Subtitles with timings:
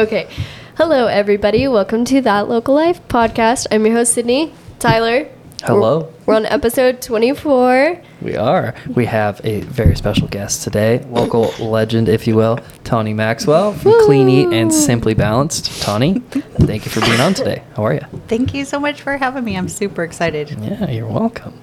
[0.00, 0.30] Okay.
[0.78, 1.68] Hello, everybody.
[1.68, 3.66] Welcome to That Local Life podcast.
[3.70, 4.54] I'm your host, Sydney.
[4.78, 5.28] Tyler.
[5.62, 6.10] Hello.
[6.24, 8.00] We're on episode 24.
[8.22, 8.74] We are.
[8.94, 13.92] We have a very special guest today, local legend, if you will, Tawni Maxwell from
[14.06, 15.66] Clean Eat and Simpli Balanced.
[15.82, 16.22] Tawni,
[16.66, 17.62] thank you for being on today.
[17.76, 18.00] How are you?
[18.26, 19.54] Thank you so much for having me.
[19.58, 20.48] I'm super excited.
[20.62, 21.60] Yeah, you're welcome.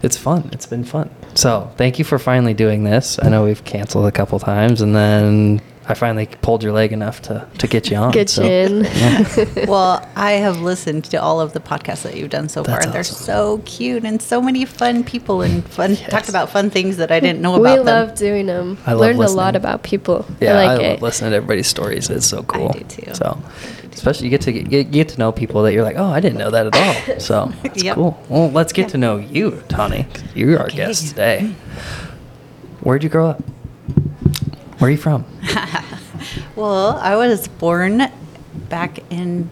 [0.00, 0.48] It's fun.
[0.52, 1.10] It's been fun.
[1.34, 3.18] So, thank you for finally doing this.
[3.20, 7.20] I know we've canceled a couple times, and then I finally pulled your leg enough
[7.22, 8.10] to, to get you on.
[8.12, 8.84] Get so, you in.
[8.84, 9.64] yeah.
[9.68, 12.86] Well, I have listened to all of the podcasts that you've done so far, That's
[12.86, 16.08] and they're so cute and so many fun people and fun Yes.
[16.10, 17.62] talked about fun things that I didn't know about.
[17.76, 18.16] we about love them.
[18.16, 18.78] doing them.
[18.86, 20.24] I love Learned a lot about people.
[20.40, 21.02] Yeah, I I, like love it.
[21.02, 22.08] listening to everybody's stories.
[22.08, 22.70] It's so cool.
[22.70, 23.14] I do too.
[23.14, 23.42] So,
[23.92, 26.20] especially you get to get, you get to know people that you're like, oh, I
[26.20, 27.18] didn't know that at all.
[27.20, 27.94] So it's Yep.
[27.96, 28.18] cool.
[28.30, 28.88] Well, let's get Yeah.
[28.88, 30.10] to know you, Tawni.
[30.12, 30.76] 'cause You're our Okay.
[30.78, 31.54] guest today.
[32.80, 33.42] Where'd you grow up?
[34.78, 35.24] Where are you from?
[36.56, 38.02] Well, I was born
[38.68, 39.48] back in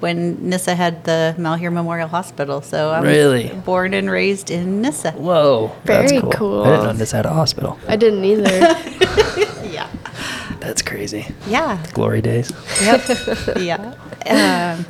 [0.00, 3.48] when Nyssa had the Malheur Memorial Hospital, so I was Really?
[3.64, 5.12] born and raised in Nyssa.
[5.12, 6.30] Whoa, Very that's cool.
[6.32, 6.62] cool.
[6.64, 7.78] I didn't know this had a hospital.
[7.86, 8.48] I didn't either.
[9.72, 9.88] Yeah.
[10.60, 11.26] That's crazy.
[11.46, 11.82] Yeah.
[11.94, 12.52] Glory days.
[12.82, 13.56] Yep.
[13.58, 13.94] yeah.
[14.78, 14.84] Um,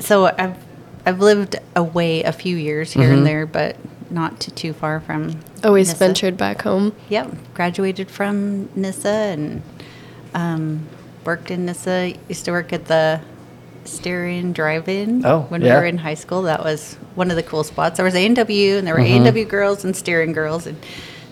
[0.00, 0.56] so I've
[1.04, 3.76] I've lived away a few years here and there, but
[4.10, 5.40] not too, too far from.
[5.64, 5.98] Always Nyssa.
[5.98, 6.94] ventured back home.
[7.08, 7.34] Yep.
[7.54, 9.62] Graduated from Nyssa and
[10.34, 10.86] um,
[11.24, 12.14] worked in Nyssa.
[12.28, 13.20] Used to work at the
[13.84, 15.24] Steer Inn Drive-In.
[15.26, 15.74] Oh, when yeah.
[15.74, 17.96] we were in high school, that was one of the cool spots.
[17.96, 19.10] There was A and W, and there were Mhm.
[19.12, 20.76] A and W girls and Steer Inn girls, and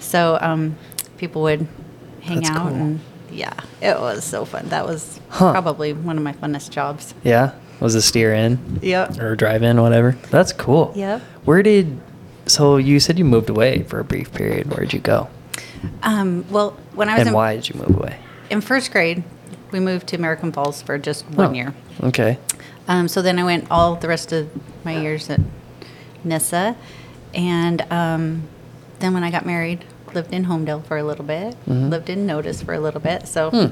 [0.01, 0.77] so um,
[1.19, 1.67] people would
[2.23, 2.77] hang That's out cool.
[2.77, 3.01] and.
[3.35, 4.67] Yeah, it was so fun.
[4.69, 5.53] That was Huh.
[5.53, 7.15] probably one of my funnest jobs.
[7.25, 9.19] Yeah, was a steer in Yep.
[9.23, 10.19] or drive in, whatever.
[10.31, 10.93] That's cool.
[10.95, 11.23] Yep.
[11.47, 11.99] Where did?
[12.45, 14.71] So you said you moved away for a brief period.
[14.77, 15.29] Where'd you go?
[16.03, 18.17] Um, well, when I was And in, why did you move away?
[18.53, 19.25] In first grade,
[19.71, 21.73] we moved to American Falls for just one Oh, year.
[22.03, 22.37] Okay.
[22.87, 24.47] Um, so then I went all the rest of
[24.85, 25.41] my years at
[26.23, 26.77] Nyssa,
[27.33, 28.43] and um,
[28.99, 31.89] then when I got married, lived in Homedale for a little bit, Mhm.
[31.89, 33.27] lived in Notus for a little bit.
[33.27, 33.67] So, Hmm.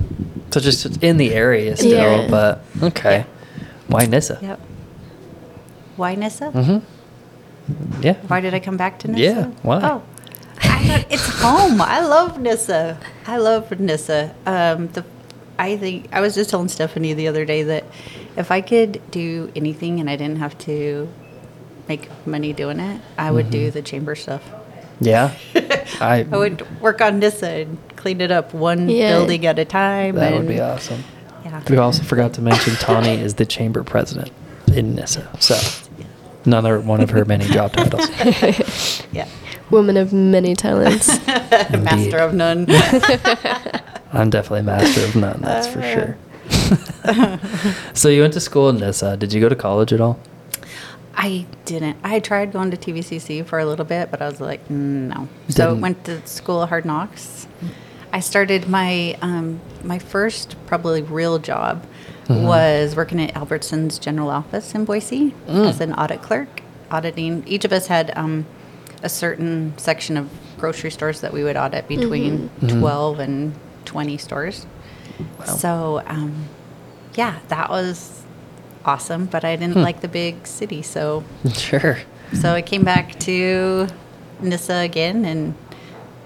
[0.51, 2.27] So just in the area still, Yeah.
[2.31, 3.27] but okay.
[3.87, 4.39] Why Nyssa?
[4.41, 4.59] yep.
[5.97, 6.53] Why Nyssa?
[6.53, 8.03] Mm-hmm.
[8.03, 8.15] Yeah.
[8.29, 9.23] Why did I come back to Nyssa?
[9.23, 9.81] Yeah, why?
[9.83, 10.03] Oh,
[10.81, 11.81] I thought it's home.
[11.81, 12.99] I love Nyssa.
[13.27, 14.35] I love Nyssa.
[14.47, 15.05] Um, the,
[15.59, 17.85] I think I was just telling Stephanie the other day that
[18.37, 21.09] if I could do anything and I didn't have to
[21.89, 23.73] make money doing it, I would do Mhm.
[23.73, 24.43] the chamber stuff.
[25.01, 25.33] Yeah.
[26.01, 26.27] I.
[26.31, 29.19] I would work on Nyssa and clean it up one Yeah.
[29.19, 30.15] building at a time.
[30.17, 31.05] That would be awesome.
[31.45, 31.63] Yeah.
[31.69, 34.31] We also forgot to mention Tawni is the chamber president
[34.75, 35.29] in Nyssa.
[35.41, 35.59] So
[36.45, 38.09] another one of her many job titles.
[39.13, 39.27] Yeah.
[39.71, 41.09] Woman of many talents.
[41.27, 42.67] Master of none.
[44.13, 46.17] I'm definitely a master of none, that's for sure.
[47.95, 49.17] so you went to school in Nyssa.
[49.17, 50.19] Did you go to college at all?
[51.15, 51.97] I didn't.
[52.03, 55.29] I tried going to TVCC for a little bit, but I was like, mm, no.
[55.49, 57.47] So Didn't- went to school of hard knocks.
[58.13, 61.87] I started my um, my first probably real job
[62.27, 62.43] Mhm.
[62.47, 65.69] was working at Albertson's general office in Boise Mm.
[65.69, 67.45] as an audit clerk, auditing.
[67.47, 68.47] Each of us had um,
[69.03, 70.29] a certain section of
[70.59, 72.69] grocery stores that we would audit between Mhm.
[72.71, 72.81] Mhm.
[72.81, 74.67] 12 and 20 stores.
[75.39, 75.45] Wow.
[75.47, 76.33] So, um,
[77.15, 78.23] yeah, that was
[78.85, 79.83] awesome, but I didn't Hmm.
[79.83, 81.23] like the big city, so
[81.55, 81.99] Sure.
[82.33, 83.87] so I came back to
[84.43, 85.55] Nyssa again and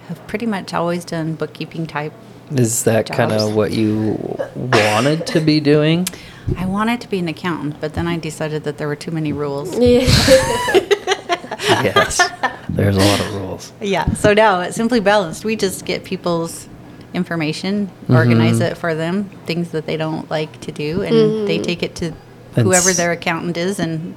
[0.08, 2.12] have pretty much always done bookkeeping type.
[2.54, 4.18] Is that kind of what you
[4.54, 6.06] wanted to be doing?
[6.58, 9.32] I wanted to be an accountant, but then I decided that there were too many
[9.32, 9.78] rules.
[9.78, 10.06] yeah.
[11.82, 12.30] yes.
[12.68, 13.72] There's a lot of rules.
[13.80, 16.68] Yeah, so now at Simpli Balanced, we just get people's
[17.12, 18.72] information, organize Mhm.
[18.72, 21.64] it for them, things that they don't like to do, and they Mhm.
[21.64, 22.12] take it to
[22.56, 24.14] And whoever s- their accountant is and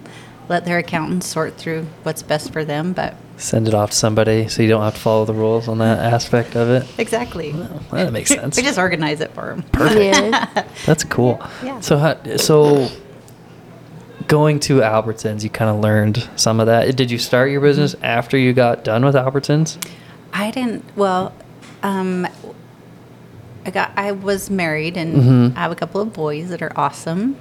[0.50, 2.94] let their accountant sort through what's best for them.
[2.94, 5.78] But Send it off to somebody so you don't have to follow the rules on
[5.78, 6.86] that aspect of it.
[6.98, 7.54] exactly.
[7.54, 8.58] Well, that makes sense.
[8.58, 9.64] we just organize it for them.
[9.72, 10.16] Perfect.
[10.16, 10.64] Yeah.
[10.88, 11.40] That's cool.
[11.64, 11.80] Yeah.
[11.82, 12.88] So, how, so
[14.28, 16.96] going to Albertsons, you kind of learned some of that.
[16.96, 19.78] Did you start your business after you got done with Albertsons?
[20.34, 20.84] I didn't.
[20.96, 21.34] Well,
[21.84, 22.28] um,
[23.66, 23.92] I got.
[23.98, 25.58] I was married, and Mhm.
[25.58, 27.36] I have a couple of boys that are awesome.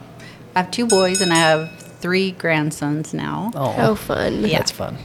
[0.54, 3.50] I have two boys, and I have three grandsons now.
[3.54, 4.42] Oh, How fun.
[4.44, 4.58] Yeah.
[4.58, 4.96] That's fun.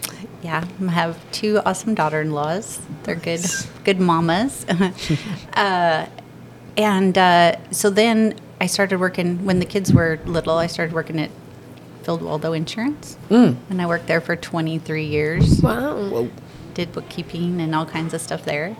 [0.41, 2.79] Yeah, I have two awesome daughter-in-laws.
[3.03, 3.45] They're good,
[3.83, 4.65] good mamas.
[5.53, 6.05] uh,
[6.77, 10.57] and uh, so then I started working when the kids were little.
[10.57, 11.29] I started working at
[12.03, 13.55] Field Waldo Insurance, Mm.
[13.69, 15.61] and I worked there for 23 years.
[15.61, 15.95] Wow.
[16.09, 16.29] Whoa.
[16.73, 18.75] Did bookkeeping and all kinds of stuff there.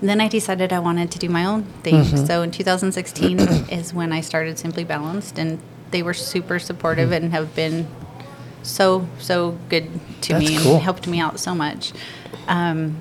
[0.00, 1.96] And then I decided I wanted to do my own thing.
[1.96, 2.26] Mm-hmm.
[2.26, 3.38] So in 2016
[3.70, 5.58] is when I started Simpli Balanced, and
[5.90, 7.86] they were super supportive and have been
[8.62, 9.88] so so good
[10.22, 10.78] to That's me and cool.
[10.80, 11.92] helped me out so much.
[12.48, 12.96] Um,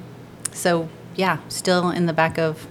[0.54, 2.68] so yeah, still in the back of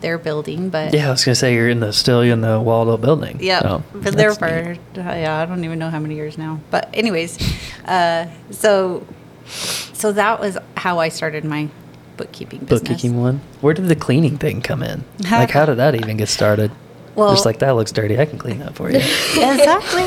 [0.00, 2.96] their building, but Yeah, I was gonna say you're in the still in the Waldo
[2.96, 3.38] building.
[3.40, 4.78] yeah, so been there that's for neat.
[4.98, 6.60] uh, yeah, I don't even know how many years now.
[6.70, 7.38] But anyways,
[7.86, 9.06] uh, so
[9.46, 11.68] so that was how I started my
[12.16, 12.80] bookkeeping business.
[12.80, 13.40] bookkeeping one.
[13.60, 15.04] Where did the cleaning thing come in?
[15.30, 16.70] like, how did that even get started?
[17.14, 18.18] Well- just like that looks dirty.
[18.18, 18.96] I can clean that for you.
[18.98, 20.02] exactly.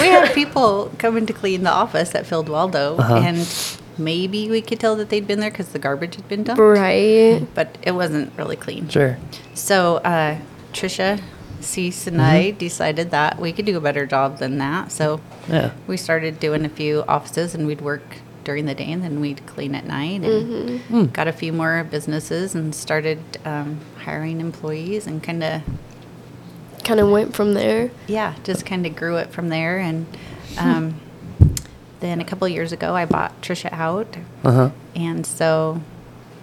[0.00, 3.16] we had people coming to clean the office at Field Waldo, Uh-huh.
[3.16, 3.38] and
[3.98, 7.46] maybe we could tell that they'd been there because the garbage had been dumped, Right.
[7.54, 8.88] but it wasn't really clean.
[8.88, 9.18] sure.
[9.54, 10.38] So uh,
[10.72, 11.20] Trisha,
[11.60, 12.30] Cease, and Mm-hmm.
[12.36, 14.92] I decided that we could do a better job than that.
[14.92, 15.70] So Yeah.
[15.86, 18.02] we started doing a few offices, and we'd work
[18.44, 21.04] during the day, and then we'd clean at night, and Hmm.
[21.06, 25.62] got a few more businesses, and started um, hiring employees, and kind of
[26.84, 27.90] Kind of went from there.
[28.06, 29.78] yeah, just kind of grew it from there.
[29.78, 30.06] And
[30.56, 30.94] um,
[32.00, 34.70] then a couple of years ago, I bought Trisha out, Uh huh.
[34.94, 35.80] and so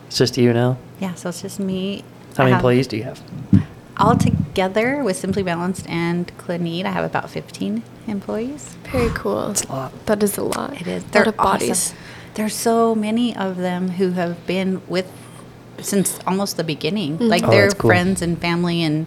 [0.07, 0.77] It's just you now.
[0.99, 2.03] yeah, so it's just me.
[2.35, 3.21] How I many employees do you have?
[3.97, 8.75] All together with Simpli Balanced and Clean Eat, I have about 15 employees.
[8.91, 9.47] Very cool.
[9.47, 10.05] That's a lot.
[10.07, 10.81] That is a lot.
[10.81, 11.03] It is.
[11.05, 11.69] They're lot of bodies.
[11.71, 11.97] awesome.
[12.33, 15.09] There's so many of them who have been with
[15.79, 17.17] since almost the beginning.
[17.19, 17.89] Like Oh, they're cool.
[17.89, 19.05] friends and family and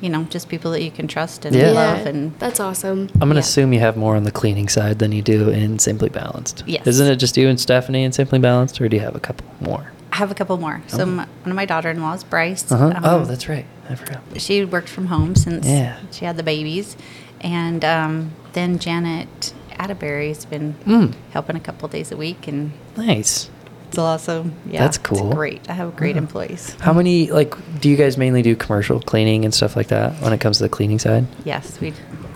[0.00, 1.70] you know, just people that you can trust and Yeah.
[1.70, 3.08] love and that's awesome.
[3.14, 3.40] I'm gonna Yeah.
[3.40, 6.64] assume you have more on the cleaning side than you do in Simpli Balanced.
[6.66, 6.86] Yes.
[6.86, 9.46] Isn't it just you and Stephanie in Simpli Balanced, or do you have a couple
[9.60, 9.92] more?
[10.12, 10.82] I have a couple more.
[10.88, 11.06] So Oh.
[11.06, 12.70] my, one of my daughter-in-laws, Bryce.
[12.70, 12.86] Uh-huh.
[12.96, 13.64] um, oh, that's right.
[13.88, 14.20] I forgot.
[14.38, 15.96] she worked from home since Yeah.
[16.10, 16.96] she had the babies,
[17.40, 21.14] and um, then Janet Atterbury's been Mm.
[21.32, 23.48] helping a couple days a week, and Nice.
[23.90, 24.52] It's awesome.
[24.70, 25.26] Yeah, That's cool.
[25.26, 25.68] It's great.
[25.68, 26.22] I have great Yeah.
[26.22, 26.76] employees.
[26.80, 30.32] How many like do you guys mainly do commercial cleaning and stuff like that when
[30.32, 31.26] it comes to the cleaning side?
[31.44, 31.90] Yes, we.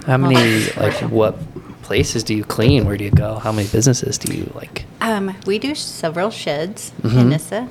[0.05, 1.09] How well, many like commercial.
[1.11, 1.39] what
[1.83, 2.87] places do you clean?
[2.87, 3.37] Where do you go?
[3.39, 4.85] How many businesses do you like?
[5.01, 7.21] Um, we do several sheds Mhm.
[7.21, 7.69] in Nyssa.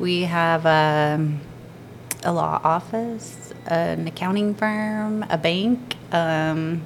[0.00, 1.38] We have um,
[2.24, 5.94] a law office, an accounting firm, a bank.
[6.10, 6.82] Um,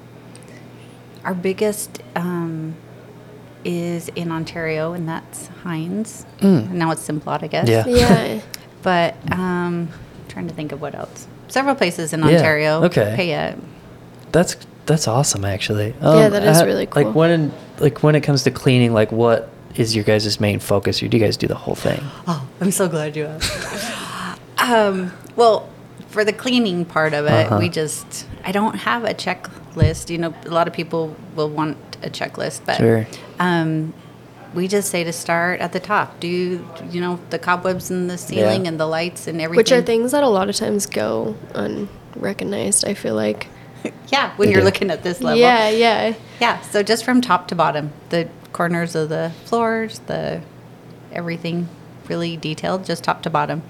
[1.25, 2.75] our biggest um,
[3.64, 6.26] is in Ontario, and that's Heinz.
[6.40, 6.70] Mm.
[6.70, 7.69] Now it's Simplot, I guess.
[7.69, 7.87] Yeah.
[7.87, 8.40] Yeah.
[8.82, 9.88] But um,
[10.28, 11.26] trying to think of what else.
[11.49, 12.81] Several places in Ontario.
[12.81, 13.16] Yeah, Ontario okay.
[13.16, 13.56] pay a
[14.31, 15.94] That's that's awesome actually.
[16.02, 17.05] Yeah, that is uh, really cool.
[17.05, 21.02] Like when like when it comes to cleaning, like what is your guys' main focus?
[21.02, 21.99] Or do you guys do the whole thing?
[22.26, 24.38] Oh, I'm so glad you asked.
[24.58, 25.67] um, well,
[26.08, 27.58] for the cleaning part of it, Uh-huh.
[27.58, 30.10] we just I don't have a checklist.
[30.10, 33.06] You know, a lot of people will want a checklist, but Sure.
[33.38, 33.92] Um,
[34.54, 36.20] we just say to start at the top.
[36.20, 38.69] Do you know the cobwebs in the ceiling Yeah.
[38.69, 39.56] and the lights and everything?
[39.58, 43.48] Which are things that a lot of times go unrecognized, I feel like.
[44.08, 45.38] Yeah, when you're looking at this level.
[45.40, 46.14] Yeah, yeah.
[46.40, 50.40] Yeah, so just from top to bottom, the corners of the floors, the
[51.12, 51.69] everything
[52.08, 53.62] really detailed, just top to bottom.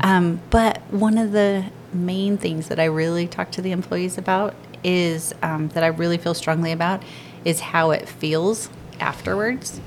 [0.00, 4.54] Um, but one of the main things that I really talk to the employees about
[4.82, 7.02] is um, that I really feel strongly about
[7.44, 9.80] is how it feels afterwards.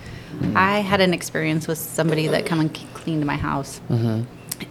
[0.55, 4.23] I had an experience with somebody that come and cleaned my house, Mm-hmm.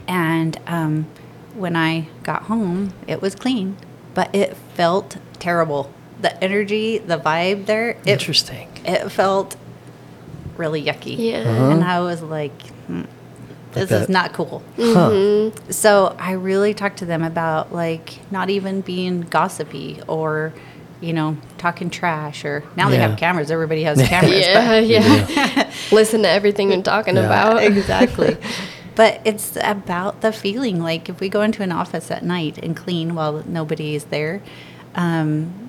[0.09, 1.07] and um,
[1.55, 3.77] when I got home, it was clean,
[4.15, 5.93] but it felt terrible.
[6.21, 8.69] The energy, the vibe there, it, Interesting.
[8.85, 9.57] it felt
[10.57, 11.17] really yucky.
[11.17, 11.39] Yeah.
[11.49, 11.71] Uh-huh.
[11.71, 13.03] And I was like, hmm,
[13.73, 14.63] this is not cool.
[14.77, 15.51] Huh.
[15.71, 20.53] So I really talked to them about like not even being gossipy or,
[21.03, 23.09] you know, talking trash or now they Yeah.
[23.09, 23.51] have cameras.
[23.51, 24.47] Everybody has cameras.
[24.47, 25.71] Yeah, but- yeah.
[25.93, 27.27] Listen to everything you're talking Yeah.
[27.27, 27.63] about.
[27.63, 28.37] exactly.
[28.95, 30.83] But it's about the feeling.
[30.83, 34.43] Like if we go into an office at night and clean while nobody is there,
[34.95, 35.69] um,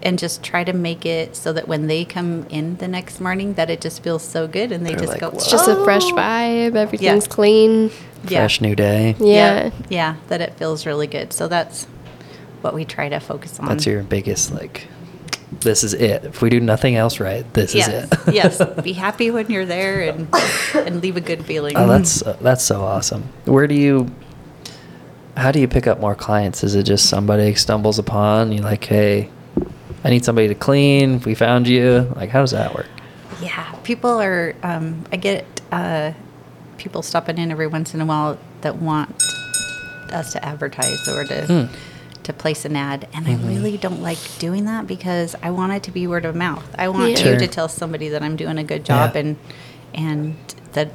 [0.00, 3.54] and just try to make it so that when they come in the next morning,
[3.54, 5.30] that it just feels so good, and they They're just like, go.
[5.30, 6.76] It's just a fresh vibe.
[6.76, 7.32] Everything's Yeah.
[7.34, 7.90] clean.
[8.28, 8.40] Yeah.
[8.40, 9.16] Fresh new day.
[9.18, 9.70] Yeah.
[9.88, 11.32] yeah, that it feels really good.
[11.32, 11.86] So that's
[12.62, 13.66] what we try to focus on.
[13.66, 14.86] That's your biggest like.
[15.60, 16.24] This is it.
[16.24, 18.34] If we do nothing else right, this yes, is it.
[18.34, 18.62] yes.
[18.82, 20.28] Be happy when you're there and
[20.74, 21.74] and leave a good feeling.
[21.76, 23.22] Oh, that's uh, that's so awesome.
[23.46, 24.10] Where do you?
[25.36, 26.64] How do you pick up more clients?
[26.64, 29.30] Is it just somebody stumbles upon you like, hey,
[30.04, 31.20] I need somebody to clean.
[31.20, 32.12] We found you.
[32.16, 32.86] Like, how does that work?
[33.40, 34.54] Yeah, people are.
[34.62, 36.12] Um, I get uh,
[36.76, 39.10] people stopping in every once in a while that want
[40.12, 41.74] us to advertise or to Hmm.
[42.28, 43.30] To place an ad, and Mhm.
[43.44, 46.64] I really don't like doing that because I want it to be word of mouth.
[46.78, 47.08] I want Yeah.
[47.18, 47.38] you Sure.
[47.38, 49.20] to tell somebody that I'm doing a good job Yeah.
[49.20, 49.36] and
[49.94, 50.36] and
[50.74, 50.90] that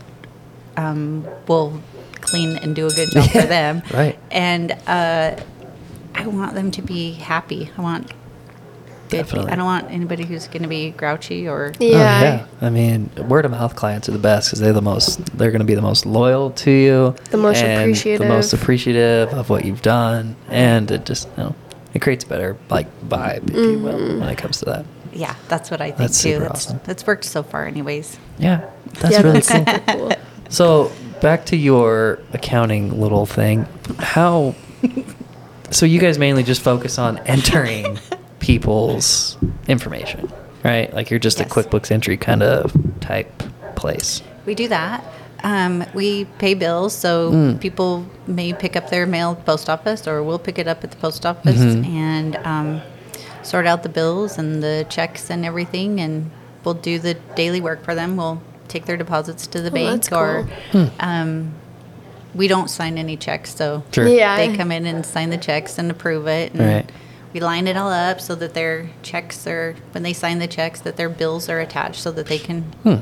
[0.78, 1.82] um, will
[2.22, 3.82] clean and do a good job for them.
[3.94, 4.18] right.
[4.32, 5.32] And uh,
[6.16, 7.70] I want them to be happy.
[7.78, 8.12] I want
[9.18, 9.24] good.
[9.26, 9.52] Definitely.
[9.52, 12.46] I don't want anybody who's going to be grouchy or Oh, Yeah.
[12.62, 15.26] I mean, word of mouth clients are the best because they're the most.
[15.38, 17.16] They're going to be the most loyal to you.
[17.32, 18.28] The most and appreciative.
[18.28, 21.56] The most appreciative of what you've done, and it just you know
[21.94, 24.20] it creates a better like vibe, if you will, Mm-hmm.
[24.20, 24.86] when it comes to that.
[25.14, 26.34] yeah, that's what I think That's too.
[26.34, 26.80] super that's, awesome.
[26.86, 28.18] that's worked so far, anyways.
[28.40, 29.98] Yeah, that's yeah, really that's cool.
[30.10, 30.12] cool.
[30.50, 30.92] So
[31.22, 33.66] back to your accounting little thing.
[34.00, 34.54] How?
[35.72, 37.98] so you guys mainly just focus on entering
[38.44, 39.38] people's
[39.70, 40.30] information,
[40.66, 40.94] right?
[40.94, 41.48] Like you're just Yes.
[41.48, 43.32] a QuickBooks entry kind of type
[43.76, 44.22] place.
[44.46, 45.02] We do that.
[45.46, 47.60] Um, we pay bills, so Mm.
[47.62, 50.84] people may pick up their mail at the post office, or we'll pick it up
[50.84, 51.86] at the post office Mhm.
[51.88, 52.82] and um,
[53.44, 56.30] sort out the bills and the checks and everything, and
[56.66, 58.18] we'll do the daily work for them.
[58.18, 60.90] We'll take their deposits to the Oh, bank, that's or cool.
[61.00, 61.54] um,
[62.36, 64.06] we don't sign any checks, so Sure.
[64.08, 64.36] Yeah.
[64.36, 66.52] they come in and sign the checks and approve it.
[66.54, 66.90] And Right.
[67.34, 70.82] We line it all up so that their checks are when they sign the checks
[70.82, 72.96] that their bills are attached so that they can, Hmm.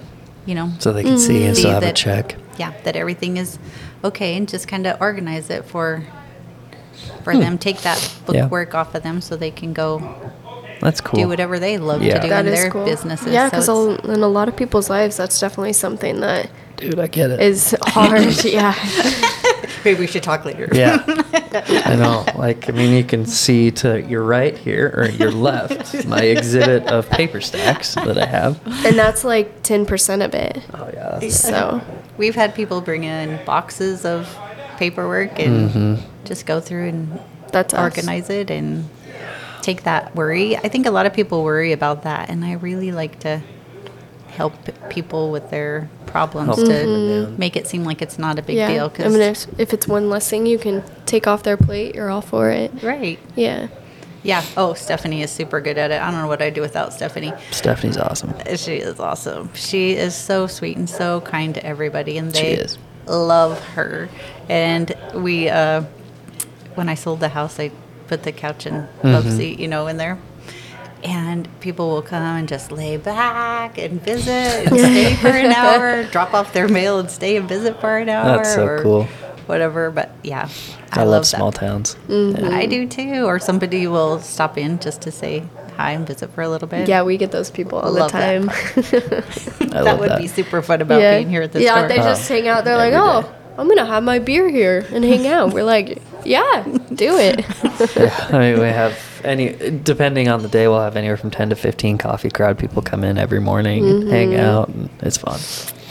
[0.45, 2.35] you know, So they can see and See still have a check.
[2.57, 3.59] yeah, that everything is
[4.03, 6.03] okay and just kind of organize it for
[7.23, 7.39] for Hmm.
[7.39, 7.57] them.
[7.57, 8.43] Take that Yeah.
[8.43, 10.01] bookwork off of them so they can go
[10.81, 11.19] That's cool.
[11.21, 12.15] do whatever they love Yeah.
[12.15, 12.85] to do That in is their cool.
[12.85, 13.33] businesses.
[13.33, 17.07] Yeah, because it's- in a lot of people's lives, that's definitely something that Dude, I
[17.07, 17.39] get it.
[17.39, 18.43] is hard.
[18.45, 18.73] yeah.
[19.85, 20.67] maybe we should talk later.
[20.73, 21.03] yeah.
[21.85, 22.25] I know.
[22.35, 26.87] Like, I mean, you can see to your right here or your left my exhibit
[26.87, 28.59] of paper stacks that I have.
[28.85, 30.61] And that's like 10% of it.
[30.73, 31.19] Oh, yeah.
[31.19, 31.81] That's, So,
[32.17, 34.27] We've had people bring in boxes of
[34.77, 35.99] paperwork and Mhm.
[36.25, 37.19] just go through and
[37.51, 37.79] that's us.
[37.79, 38.87] organize it and
[39.61, 40.55] take that worry.
[40.57, 43.41] I think a lot of people worry about that, and I really like to
[44.31, 44.53] help
[44.89, 48.57] people with their problems Help to them make it seem like it's not a big
[48.57, 48.67] yeah.
[48.67, 48.93] deal.
[48.99, 52.09] I mean, if, if it's one less thing you can take off their plate, you're
[52.09, 52.71] all for it.
[52.83, 53.19] right.
[53.35, 53.67] Yeah.
[54.23, 54.43] Yeah.
[54.55, 55.99] Oh, Stephanie is super good at it.
[56.01, 57.33] I don't know what I'd do without Stephanie.
[57.51, 58.33] Stephanie's awesome.
[58.55, 59.49] She is awesome.
[59.55, 62.77] She is so sweet and so kind to everybody, and She they is.
[63.07, 64.09] love her.
[64.47, 65.83] And we, uh,
[66.75, 67.71] when I sold the house, I
[68.07, 69.37] put the couch and love Mhm.
[69.37, 70.19] seat, you know, in there.
[71.03, 74.31] And people will come and just lay back and visit
[74.67, 78.09] and stay for an hour, drop off their mail and stay and visit for an
[78.09, 78.37] hour.
[78.37, 79.03] That's so or cool.
[79.47, 80.47] Whatever, but yeah,
[80.91, 81.25] I, love that.
[81.25, 81.95] small towns.
[82.07, 82.53] Mm-hmm.
[82.53, 83.25] I do too.
[83.25, 85.43] Or somebody will stop in just to say
[85.77, 86.87] hi and visit for a little bit.
[86.87, 88.49] Yeah, we get those people all Love the that time.
[89.71, 90.19] I that love would that.
[90.19, 91.17] be super fun about yeah.
[91.17, 91.87] being here at the yeah, store.
[91.87, 92.09] they uh-huh.
[92.09, 92.63] just Oh, hang out.
[92.63, 93.35] They're like, every oh.
[93.57, 95.53] I'm going to have my beer here and hang out.
[95.53, 97.39] We're like, yeah, do it.
[97.95, 101.49] yeah, I mean, we have any, depending on the day, we'll have anywhere from 10
[101.49, 104.39] to 15 coffee crowd people come in every morning and hang Mm-hmm.
[104.39, 105.39] out, and it's fun.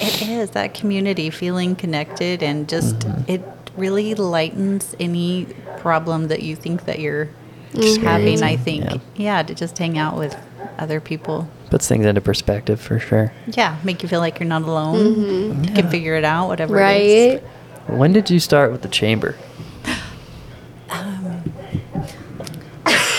[0.01, 3.31] It is that community feeling connected and just Mm-hmm.
[3.31, 3.43] it
[3.77, 5.47] really lightens any
[5.79, 7.29] problem that you think that you're
[7.73, 8.03] Mm-hmm.
[8.05, 8.43] having.
[8.43, 8.97] I think, yeah.
[9.15, 9.43] yeah.
[9.45, 10.37] to just hang out with
[10.79, 11.49] other people.
[11.71, 13.33] Puts things into perspective for sure.
[13.47, 14.99] Yeah, make you feel like you're not alone.
[14.99, 15.65] Mm-hmm.
[15.65, 16.81] You can figure it out, whatever.
[16.81, 17.41] It is.
[17.43, 17.97] right?
[17.97, 19.37] When did you start with the chamber?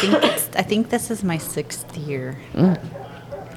[0.02, 2.38] Think, it's, I think this is my sixth year.
[2.54, 2.78] Mm.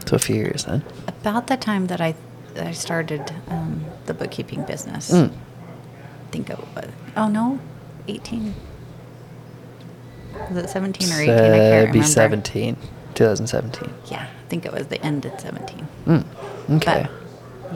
[0.09, 0.83] So a few years then.
[1.09, 2.15] About the time that I
[2.57, 5.11] I started um, the bookkeeping business.
[5.11, 5.31] Mm.
[5.33, 6.89] I think it was.
[7.17, 7.59] Oh no,
[8.09, 8.55] eighteen.
[10.51, 11.35] Was it seventeen or eighteen?
[11.35, 11.93] I can't Uh, remember.
[11.93, 12.77] be 17,
[13.15, 13.91] 2017.
[14.11, 15.87] Yeah, I think it was the end of seventeen.
[16.07, 16.25] Mm.
[16.77, 17.09] Okay.
[17.09, 17.11] But,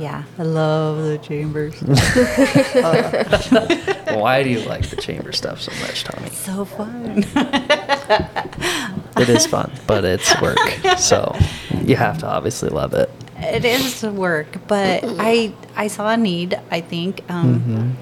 [0.00, 1.74] yeah, I love the chambers.
[4.14, 6.28] Why do you like the chamber stuff so much, Tommy?
[6.30, 7.24] so fun.
[9.18, 10.58] It is fun, but it's work.
[10.98, 11.36] So
[11.82, 13.10] you have to obviously love it.
[13.38, 16.58] it is work, but I I saw a need.
[16.70, 17.96] I think, um,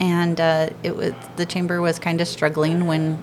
[0.00, 3.18] and uh, it was the chamber was kind of struggling when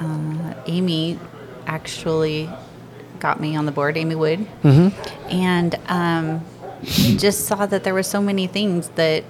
[0.00, 1.18] uh, Amy
[1.66, 2.48] actually
[3.20, 3.98] got me on the board.
[3.98, 4.46] Amy Wood.
[4.62, 5.30] Mm-hmm.
[5.30, 6.40] and um,
[7.18, 9.24] just saw that there were so many things that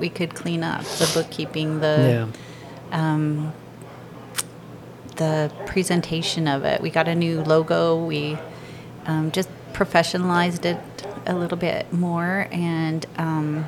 [0.00, 2.30] we could clean up the bookkeeping the
[2.90, 3.02] Yeah.
[3.12, 3.52] um,
[5.16, 8.36] the presentation of it we got a new logo we
[9.06, 10.78] um, just professionalized it
[11.26, 13.66] a little bit more and um,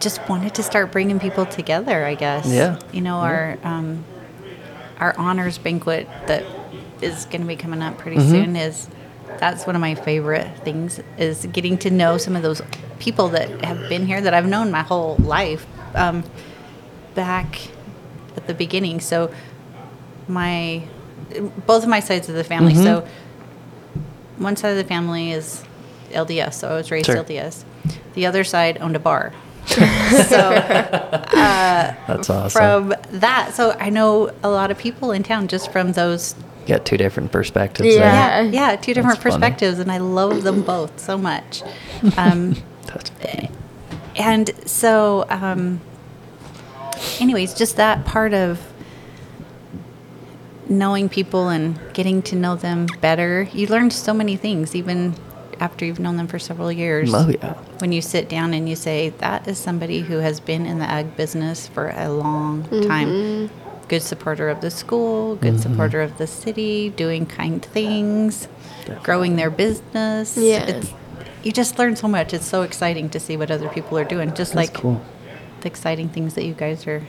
[0.00, 2.78] just wanted to start bringing people together i guess Yeah.
[2.92, 4.04] you know our um,
[5.00, 6.44] our honors banquet that
[7.00, 8.30] is going to be coming up pretty Mhm.
[8.30, 8.88] soon is
[9.38, 12.62] that's one of my favorite things is getting to know some of those
[12.98, 15.66] people that have been here that I've known my whole life
[15.96, 16.22] um,
[17.14, 17.58] back
[18.36, 19.00] at the beginning.
[19.00, 19.32] So
[20.28, 20.82] my
[21.66, 22.74] both of my sides of the family.
[22.74, 22.82] Mhm.
[22.82, 23.06] So
[24.38, 25.62] one side of the family is
[26.12, 27.16] LDS, so I was raised Sure.
[27.16, 27.64] LDS.
[28.14, 29.32] The other side owned a bar.
[29.66, 29.78] so
[30.38, 32.50] uh, That's awesome.
[32.50, 36.34] from that, so I know a lot of people in town just from those.
[36.66, 38.42] You got two different perspectives Yeah.
[38.42, 38.44] there.
[38.52, 39.40] Yeah, yeah, two different That's funny.
[39.40, 41.62] perspectives, and I love them both so much.
[42.16, 43.50] Um, That's funny.
[44.16, 45.80] and so, um,
[47.20, 48.60] anyways, just that part of
[50.72, 55.14] knowing people and getting to know them better, you learn so many things, even
[55.60, 57.12] after you've known them for several years.
[57.14, 57.54] Oh, yeah.
[57.78, 60.84] When you sit down and you say, that is somebody who has been in the
[60.84, 62.88] ag business for a long mm-hmm.
[62.88, 63.50] time.
[63.88, 65.62] Good supporter of the school, good mm-hmm.
[65.62, 68.48] supporter of the city, doing kind things,
[69.02, 70.36] growing their business.
[70.36, 70.64] Yeah.
[70.64, 70.94] It's,
[71.42, 72.32] you just learn so much.
[72.32, 75.02] It's so exciting to see what other people are doing, just That's like cool.
[75.60, 77.02] the exciting things that you guys are.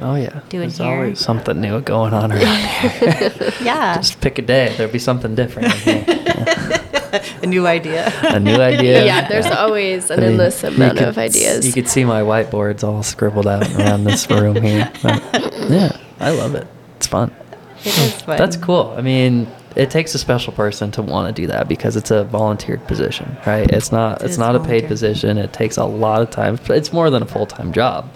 [0.00, 0.40] Oh yeah.
[0.48, 0.86] doing There's here.
[0.86, 3.52] always something new going on around here.
[3.62, 4.74] Yeah, Just pick a day.
[4.76, 5.74] There'll be something different.
[5.86, 8.12] a new idea.
[8.22, 9.04] a new idea.
[9.04, 11.66] Yeah, there's always an I mean, endless amount could of ideas.
[11.66, 14.90] You could see my whiteboards all scribbled out around this room here.
[15.02, 15.22] But,
[15.70, 16.66] yeah, I love it.
[16.96, 17.34] It's fun.
[17.80, 18.38] It is fun.
[18.38, 18.94] That's cool.
[18.96, 22.24] I mean, it takes a special person to want to do that because it's a
[22.24, 23.70] volunteered position, right?
[23.70, 25.38] It's not It it's not a paid position.
[25.38, 26.58] It takes a lot of time.
[26.68, 28.10] It's more than a full-time job.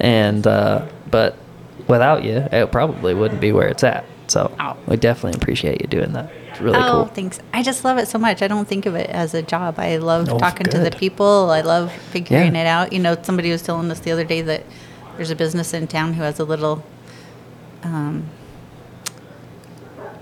[0.00, 1.36] And uh, but
[1.86, 4.04] without you, it probably wouldn't be where it's at.
[4.26, 4.76] So, Oh.
[4.86, 6.30] we definitely appreciate you doing that.
[6.50, 7.04] It's really oh, cool.
[7.06, 7.38] thanks.
[7.52, 8.40] I just love it so much.
[8.42, 9.78] I don't think of it as a job.
[9.78, 11.50] I love Oh, talking to the people.
[11.50, 12.62] I love figuring Yeah.
[12.62, 12.92] it out.
[12.92, 14.64] You know, somebody was telling us the other day that
[15.16, 16.82] there's a business in town who has a little,
[17.82, 18.24] um,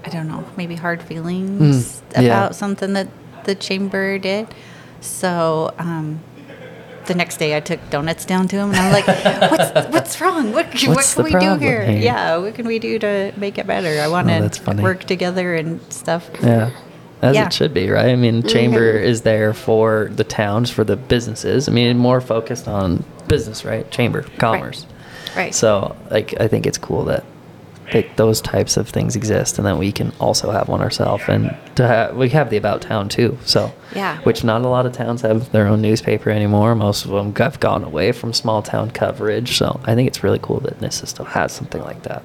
[0.05, 2.29] I don't know, maybe hard feelings Mm, yeah.
[2.29, 3.09] about something that
[3.45, 4.49] the chamber did.
[5.01, 6.21] So, um,
[7.11, 10.53] the next day I took donuts down to him and I'm like, what's, what's wrong?
[10.53, 11.85] What, what can we do here?
[11.85, 12.01] here?
[12.01, 14.01] Yeah, what can we do to make it better?
[14.01, 16.31] I want Oh, to work together and stuff.
[16.41, 16.71] Yeah.
[17.21, 17.47] As Yeah.
[17.47, 18.11] it should be, right?
[18.11, 18.49] I mean, mm-hmm.
[18.49, 21.69] chamber is there for the towns, for the businesses.
[21.69, 23.91] I mean, more focused on business, right?
[23.91, 24.87] Chamber, commerce.
[25.35, 25.53] Right.
[25.53, 27.25] So, like, I think it's cool that
[27.95, 31.57] like those types of things exist, and that we can also have one ourselves, and
[31.77, 33.39] to have we have the about town too.
[33.45, 34.19] So, Yeah.
[34.23, 36.75] which not a lot of towns have their own newspaper anymore.
[36.75, 39.57] Most of them have gone away from small town coverage.
[39.57, 42.23] So, I think it's really cool that Nyssa still has something like that.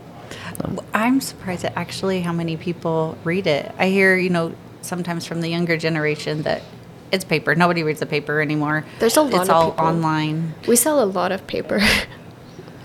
[0.63, 3.71] Um, I'm surprised at actually how many people read it.
[3.77, 6.61] I hear, you know, sometimes from the younger generation that
[7.11, 7.55] it's paper.
[7.55, 8.85] Nobody reads the paper anymore.
[8.99, 9.85] There's a lot It's of all people.
[9.85, 10.53] online.
[10.67, 11.79] we sell a lot of paper.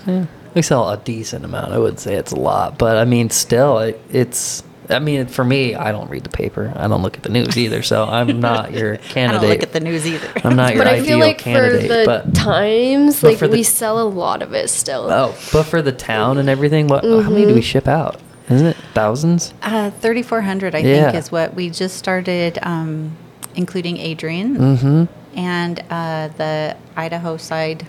[0.06, 1.72] Yeah, we sell a decent amount.
[1.72, 4.62] I wouldn't say it's a lot, but I mean, still, it, it's.
[4.88, 6.72] I mean, for me, I don't read the paper.
[6.74, 9.38] I don't look at the news either, so I'm not your candidate.
[9.38, 10.32] I don't look at the news either.
[10.42, 11.88] I'm not your but I feel like for candidate.
[11.88, 15.08] the but times, but like the- we sell a lot of it still.
[15.10, 17.04] oh, but for the town and everything, what?
[17.04, 17.48] How many Mm-hmm.
[17.50, 18.20] do we ship out?
[18.48, 19.54] Isn't it thousands?
[19.62, 21.04] Uh, 3,400, I Yeah.
[21.12, 23.16] think, is what we just started, um,
[23.54, 25.38] including Adrian Mm-hmm.
[25.38, 27.86] and uh, the Idaho side.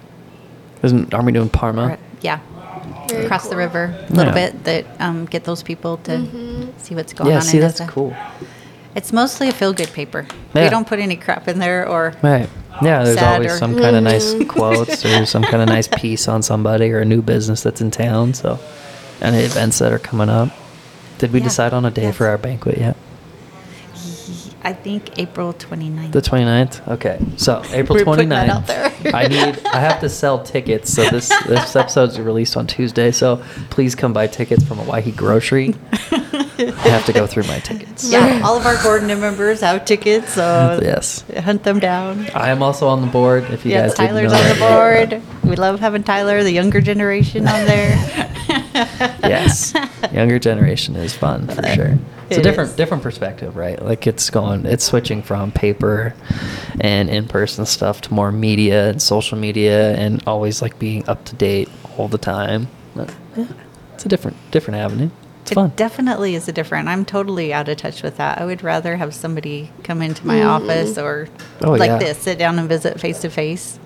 [0.83, 1.93] Isn't aren't we doing Parma?
[1.93, 2.41] or- yeah.
[3.09, 4.49] Very Across the river a little Yeah.
[4.51, 6.69] bit that um, get those people to Mm-hmm.
[6.77, 7.91] see what's going Yeah, on see, in that's Nyssa.
[7.91, 8.15] cool.
[8.95, 10.25] It's mostly a feel good paper.
[10.53, 10.63] Yeah.
[10.65, 12.49] We don't put any crap in there or Right.
[12.81, 14.47] Yeah, there's always or- some kind of nice Mhm.
[14.47, 17.91] quotes or some kind of nice piece on somebody or a new business that's in
[17.91, 18.33] town.
[18.33, 18.59] So,
[19.21, 20.49] any events that are coming up.
[21.17, 21.45] Did we Yeah.
[21.45, 22.15] decide on a day Yes.
[22.15, 22.95] for our banquet yet?
[24.63, 26.11] I think April 29th.
[26.11, 26.87] The 29th?
[26.93, 27.19] Okay.
[27.37, 28.51] So, April We're putting that 29th.
[28.55, 29.15] out there.
[29.15, 30.93] I need I have to sell tickets.
[30.93, 33.11] So this this episode's released on Tuesday.
[33.11, 35.73] So, please come buy tickets from Hawaii Grocery.
[36.11, 38.11] I have to go through my tickets.
[38.11, 41.23] yeah, all of our board members have tickets, so Yes.
[41.39, 42.27] hunt them down.
[42.35, 45.21] I am also on the board if you Yes, guys Tyler's on the that board.
[45.43, 47.95] We love having Tyler, the younger generation, on there.
[49.23, 49.73] yes
[50.11, 51.97] younger generation is fun for sure
[52.29, 52.75] it's a different is.
[52.75, 56.13] different perspective right like it's going it's switching from paper
[56.79, 61.35] and in-person stuff to more media and social media and always like being up to
[61.35, 63.47] date all the time But, yeah,
[63.93, 65.09] it's a different different avenue
[65.41, 66.87] it's It fun definitely is a different.
[66.87, 68.39] I'm totally out of touch with that.
[68.39, 70.45] I would rather have somebody come into my mm.
[70.47, 71.29] office or
[71.63, 71.97] Oh, like yeah.
[71.97, 73.79] this, sit down and visit face to face.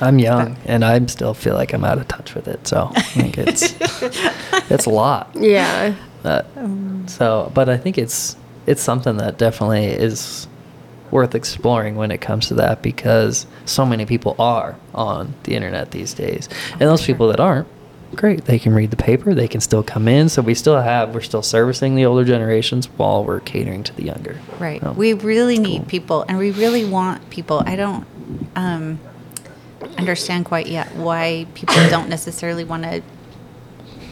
[0.00, 3.02] I'm young and i still feel like i'm out of touch with it so i
[3.02, 3.74] think it's
[4.70, 5.94] it's a lot Yeah.
[6.24, 6.42] Uh,
[7.06, 10.46] so, but I think it's it's something that definitely is
[11.10, 15.90] worth exploring when it comes to that because so many people are on the internet
[15.92, 17.66] these days, and those people that aren't,
[18.14, 20.28] great, they can read the paper, they can still come in.
[20.28, 24.04] So we still have we're still servicing the older generations while we're catering to the
[24.04, 24.36] younger.
[24.58, 24.80] Right.
[24.82, 25.86] So, we really need cool.
[25.86, 27.62] people, and we really want people.
[27.64, 28.06] I don't
[28.56, 28.98] um,
[29.98, 33.02] understand quite yet why people don't necessarily want to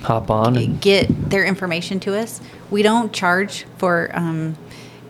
[0.03, 2.41] hop on and get their information to us.
[2.71, 4.57] We don't charge for um,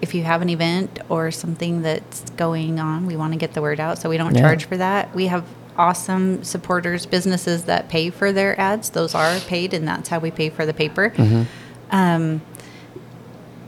[0.01, 3.07] if you have an event or something that's going on.
[3.07, 4.43] We want to get the word out, so we don't Yeah.
[4.43, 5.15] charge for that.
[5.15, 5.45] We have
[5.79, 8.91] awesome supporters, businesses that pay for their ads.
[8.91, 11.11] Those are paid, and that's how we pay for the paper.
[11.17, 11.43] Mm-hmm.
[11.91, 12.41] Um,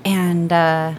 [0.04, 0.94] and uh,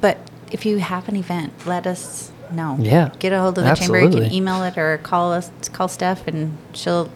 [0.00, 0.18] but
[0.50, 2.76] if you have an event, let us know.
[2.80, 4.00] Yeah, get a hold of the chamber.
[4.00, 5.50] You can email it or call us.
[5.72, 7.10] Call Steph, and she'll.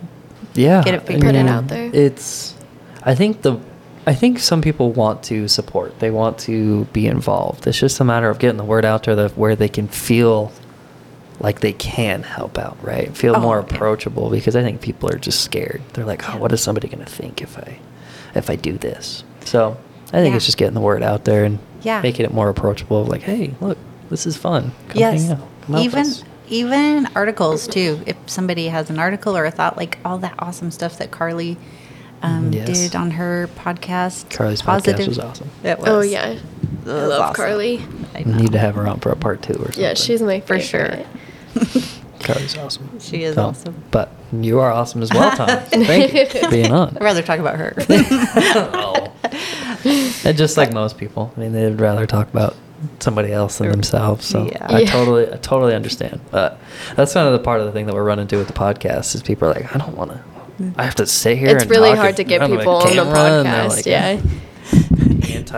[0.55, 1.91] yeah Get it I figured Put it mean, out there.
[1.93, 2.55] it's
[3.03, 3.59] i think the
[4.07, 8.05] i think some people want to support they want to be involved it's just a
[8.05, 10.53] matter of getting the word out there that where they can feel
[11.41, 13.75] like they can help out right feel Oh, more okay.
[13.75, 17.05] approachable because i think people are just scared they're like oh what is somebody going
[17.05, 17.79] to think if i
[18.35, 19.77] if i do this so
[20.09, 20.37] i think Yeah.
[20.37, 22.01] it's just getting the word out there and Yeah.
[22.01, 23.77] making it more approachable like hey look
[24.11, 25.23] this is fun Come yes.
[25.23, 25.49] hang out.
[25.63, 28.01] Come help even us." even articles too.
[28.07, 31.57] If somebody has an article or a thought, like all that awesome stuff that Carly
[32.23, 32.67] um, Yes.
[32.67, 34.29] did on her podcast.
[34.31, 35.51] Carly's podcast was awesome.
[35.63, 35.89] It was.
[35.89, 36.43] Oh yeah, It
[36.87, 37.35] I love awesome.
[37.35, 37.83] Carly.
[38.15, 38.37] I We know.
[38.39, 39.83] need to have her on for a part two or something.
[39.83, 41.07] Yeah, she's my For favorite.
[41.55, 41.83] sure.
[42.21, 42.89] Carly's awesome.
[43.01, 43.83] She is So, awesome.
[43.91, 45.49] But you are awesome as well, Tom.
[45.67, 46.97] Thank you for being on.
[46.97, 47.75] I'd rather talk about her.
[48.75, 49.13] oh.
[50.25, 52.57] And just like most people, I mean, they'd rather talk about
[53.01, 54.27] somebody else than themselves.
[54.27, 54.67] So Yeah.
[54.69, 54.91] I Yeah.
[54.91, 56.21] totally, I totally understand.
[56.31, 56.59] But
[56.97, 59.15] that's kind of the part of the thing that we're running into with the podcast
[59.15, 60.21] is people are like, I don't want to.
[60.79, 61.49] I have to sit here.
[61.57, 63.71] It's really hard to get front of a people on the camera," and they're podcast.
[63.71, 64.21] like, yeah.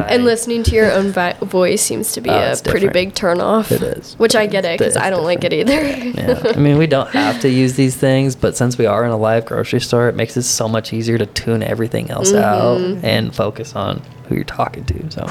[0.09, 2.93] And listening to your own vi- voice seems to be Oh, a pretty different.
[2.93, 3.71] big turn off.
[3.73, 4.15] It is.
[4.19, 5.83] Which I get it because I don't like it either.
[5.85, 6.53] yeah.
[6.55, 9.17] I mean, we don't have to use these things, but since we are in a
[9.17, 13.01] live grocery store, it makes it so much easier to tune everything else out Mhm.
[13.05, 15.11] and focus on who you're talking to.
[15.11, 15.27] So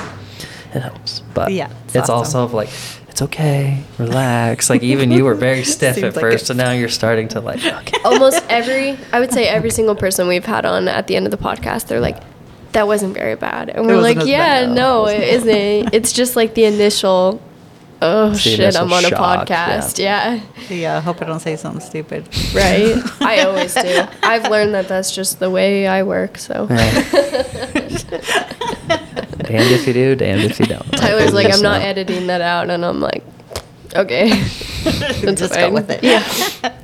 [0.75, 1.21] it helps.
[1.33, 2.69] But Yeah, it's, it's also like,
[3.09, 4.69] it's okay, relax.
[4.69, 7.39] like even you were very stiff at like first, and so now you're starting to
[7.39, 7.97] like, okay.
[8.03, 11.31] Almost every, I would say every single person we've had on at the end of
[11.31, 12.21] the podcast, they're like,
[12.73, 13.69] that wasn't very bad.
[13.69, 15.93] And we're like, yeah, bad." no, it isn't.
[15.93, 17.41] It's just like the initial,
[18.01, 19.97] oh the shit, initial I'm on a podcast.
[19.97, 20.41] Yeah.
[20.67, 22.27] yeah, I hope I don't say something stupid.
[22.53, 22.97] Right?
[23.21, 24.03] I always do.
[24.23, 26.38] I've learned that that's just the way I work.
[26.38, 26.67] So.
[29.47, 30.89] damned if you do, damned if you don't.
[30.91, 32.69] Tyler's like, I'm not editing that out.
[32.69, 33.23] And I'm like,
[33.95, 34.29] okay.
[34.84, 36.03] That's Just go with it.
[36.03, 36.23] Yeah.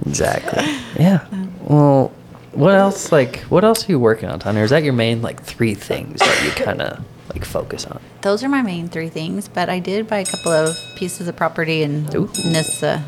[0.06, 0.64] Exactly.
[1.02, 1.26] Yeah.
[1.64, 2.12] Well,
[2.54, 3.12] what else?
[3.12, 4.62] Like, what else are you working on, Tanya?
[4.64, 8.02] Is that your main like three things that you kind of like focus on?
[8.22, 11.36] Those are my main three things, but I did buy a couple of pieces of
[11.36, 12.30] property in Ooh.
[12.46, 13.04] Nyssa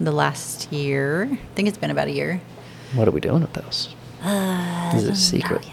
[0.00, 1.28] the last year.
[1.30, 2.40] I think it's been about a year.
[2.94, 3.94] What are we doing with those?
[4.22, 5.66] Uh, Is it a don't secret?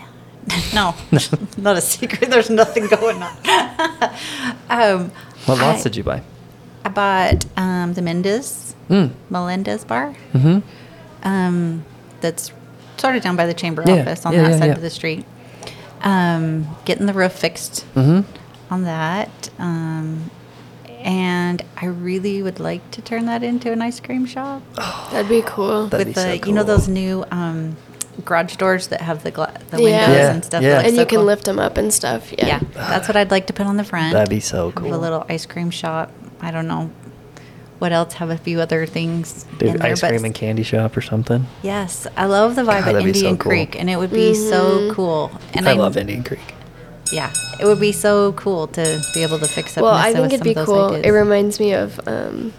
[0.74, 1.32] Know yet.
[1.32, 2.30] no, not a secret.
[2.30, 3.38] There's nothing going on.
[4.70, 5.12] um,
[5.46, 6.22] What lots I- did you buy?
[6.84, 9.12] I bought um, the Mendez, Mm.
[9.32, 10.16] Melendez bar.
[10.34, 10.60] Mm-hmm.
[11.28, 11.84] Um,
[12.22, 12.52] that's
[12.98, 14.74] sort of down by the chamber Yeah, office on yeah, that yeah, side yeah.
[14.74, 15.26] of the street.
[16.02, 18.32] Um, getting the roof fixed Mm-hmm.
[18.74, 19.50] on that.
[19.58, 20.30] Um,
[21.00, 24.62] and I really would like to turn that into an ice cream shop
[25.12, 25.88] That'd be cool.
[25.88, 26.76] That'd with be the so you know cool.
[26.78, 27.78] those new um,
[28.24, 30.64] garage doors that have the gla- the windows Yeah, and stuff.
[30.64, 30.78] yeah.
[30.78, 31.26] look and so you can cool.
[31.26, 32.32] lift them up and stuff.
[32.38, 32.46] Yeah.
[32.48, 34.14] Yeah, that's what I'd like to put on the front.
[34.14, 34.96] That'd be so Have cool.
[34.96, 36.12] A little ice cream shop.
[36.42, 36.92] I don't know
[37.80, 38.14] what else.
[38.16, 41.02] Have a few other things in Dude, there, ice but cream and candy shop or
[41.02, 41.46] something.
[41.62, 43.50] yes, I love the vibe God, at that'd be so Indian cool.
[43.52, 44.94] Creek, and it would be so Mhm.
[44.94, 45.32] cool.
[45.54, 46.54] And I I'm- love Indian Creek.
[47.12, 49.84] Yeah, it would be so cool to be able to fix up.
[49.84, 50.86] Well, I think with it'd some be of those cool.
[50.92, 51.06] ideas.
[51.06, 52.52] It reminds me of um,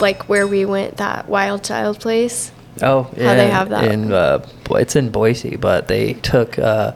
[0.00, 2.52] like where we went that Wild Child place.
[2.82, 3.28] Oh, yeah.
[3.28, 3.84] How they have that.
[3.90, 6.92] In, uh, it's in Boise, but they took uh,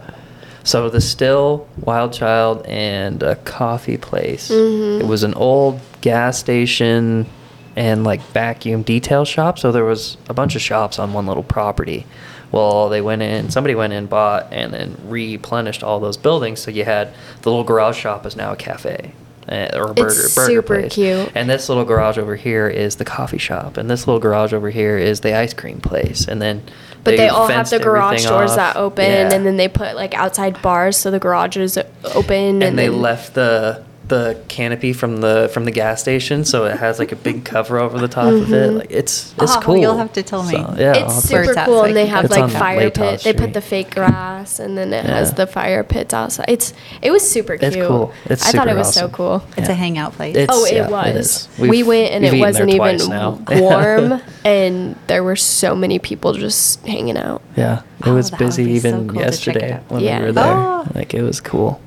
[0.64, 4.50] so the Still, Wild Child, and a coffee place.
[4.50, 5.00] Mhm.
[5.00, 7.26] It was an old gas station
[7.74, 9.58] and like vacuum detail shop.
[9.58, 12.06] So there was a bunch of shops on one little property.
[12.52, 16.60] Well, they went in, somebody went in, bought, and then replenished all those buildings.
[16.60, 17.08] So you had
[17.40, 19.12] the little garage shop is now a cafe.
[19.48, 20.94] Uh, Or a burger, It's burger super place.
[20.94, 21.32] cute.
[21.34, 24.70] And this little garage over here is the coffee shop, and this little garage over
[24.70, 26.26] here is the ice cream place.
[26.28, 26.62] And then,
[27.04, 28.56] But they, all have the garage doors off.
[28.56, 29.32] that open, Yeah.
[29.32, 31.78] and then they put like outside bars so the garage is
[32.14, 32.62] open.
[32.62, 36.76] and they then- left the the canopy from the from the gas station, so it
[36.78, 38.70] has like a big cover over the top of it.
[38.70, 38.78] Mhm.
[38.80, 39.76] Like it's it's Oh, cool.
[39.76, 40.52] you'll have to tell me.
[40.52, 42.50] So, yeah, it's have to- Where super it's cool, so and they have It's like
[42.50, 43.20] fire Latah pit.
[43.22, 46.46] They put the fake grass, and then it has the fire pits outside.
[46.48, 47.74] It's it was super cute.
[47.76, 48.12] It's cool.
[48.26, 49.10] It's I thought it super was so awesome.
[49.12, 49.44] cool.
[49.56, 49.72] It's Yeah.
[49.72, 50.36] a hangout place.
[50.36, 51.16] It's- oh, it yeah, was.
[51.16, 51.48] is.
[51.58, 53.38] we went and it wasn't even now.
[53.50, 57.40] warm, and there were so many people just hanging out.
[57.56, 60.26] Yeah, it Oh, was busy be so even cool to check it yesterday when we
[60.26, 60.44] were there.
[60.54, 60.86] Oh.
[60.94, 61.80] Like it was cool.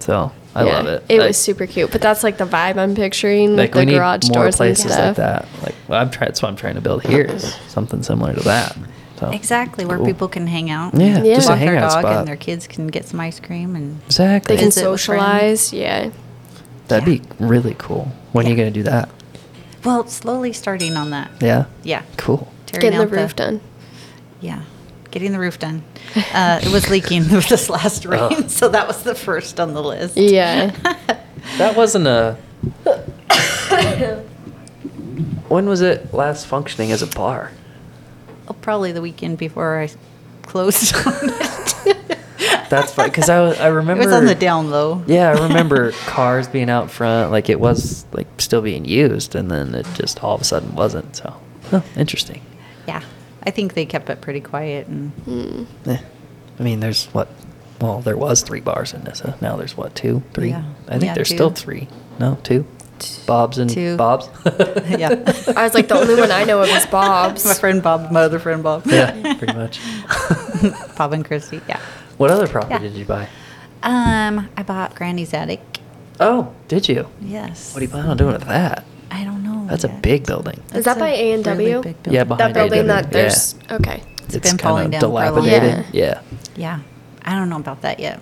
[0.00, 1.04] So I Yeah, love it.
[1.08, 3.80] It Like- was super cute, but that's like the vibe I'm picturing Like with we
[3.86, 4.98] the need garage more doors and places stuff.
[5.06, 5.46] like that.
[5.62, 6.28] Like well, I'm trying.
[6.28, 7.22] That's what I'm trying to build here.
[7.22, 8.76] Is something similar to that.
[9.18, 10.06] So Exactly, where cool.
[10.06, 10.94] people can hang out.
[10.94, 11.34] Yeah, Yeah.
[11.36, 12.16] just a walk their hangout dog spot.
[12.18, 14.56] and their kids can get some ice cream and exactly.
[14.56, 15.60] They can Visit with friends.
[15.60, 15.72] socialize.
[15.72, 16.10] Yeah.
[16.88, 17.20] That'd Yeah.
[17.20, 18.08] be really cool.
[18.32, 19.08] When are you gonna do that?
[19.84, 21.28] well, slowly starting on that.
[21.40, 21.64] Yeah.
[21.82, 22.02] Yeah.
[22.16, 22.48] Cool.
[22.66, 23.60] tearing Getting the out roof done.
[24.40, 24.60] Yeah,
[25.12, 25.84] getting the roof done.
[26.34, 28.46] Uh, it was leaking with this last rain, Oh.
[28.48, 30.16] so that was the first on the list.
[30.16, 30.74] Yeah.
[31.58, 32.36] That wasn't a.
[35.48, 37.50] when was it last functioning as a bar?
[38.48, 39.90] Oh, probably the weekend before I
[40.42, 42.18] closed on it.
[42.70, 45.02] That's fine because I, I remember It was on the down low.
[45.06, 49.50] Yeah, I remember cars being out front, like it was like still being used, and
[49.50, 51.16] then it just all of a sudden wasn't.
[51.16, 51.34] So,
[51.70, 52.40] huh, interesting.
[52.88, 53.02] Yeah,
[53.44, 55.66] I think they kept it pretty quiet and Mm.
[55.86, 55.98] Eh.
[56.58, 57.28] I mean, there's what?
[57.80, 59.36] Well, there was three bars in Nyssa.
[59.40, 59.94] Now there's what?
[59.96, 60.50] Two, three?
[60.50, 60.62] Yeah.
[60.86, 61.34] I think Yeah, there's two.
[61.36, 61.88] still three.
[62.20, 62.64] No, two.
[63.26, 63.96] Bob's and Two.
[63.96, 64.28] Bob's.
[64.88, 65.08] Yeah.
[65.56, 67.44] I was like, the only one I know of is Bob's.
[67.44, 68.82] my friend Bob, my other friend Bob.
[68.86, 69.80] yeah, pretty much.
[70.96, 71.60] Bob and Christy.
[71.68, 71.80] Yeah.
[72.18, 72.78] What other property Yeah.
[72.78, 73.26] did you buy?
[73.82, 75.60] Um, I bought Granny's attic.
[76.20, 77.08] Oh, did you?
[77.20, 77.74] Yes.
[77.74, 78.84] What do you plan on doing with that?
[79.66, 79.68] I don't.
[79.68, 80.02] That's a yet.
[80.02, 80.60] big building.
[80.70, 81.82] Is It's that by A and really W?
[81.82, 82.36] big Yeah, building.
[82.36, 83.10] behind that building AW, that yeah.
[83.10, 84.02] there's okay.
[84.24, 85.84] It's been falling kinda down for a long dilapidated.
[85.94, 86.20] Yeah.
[86.56, 86.80] Yeah.
[87.24, 88.20] I don't know about that yet.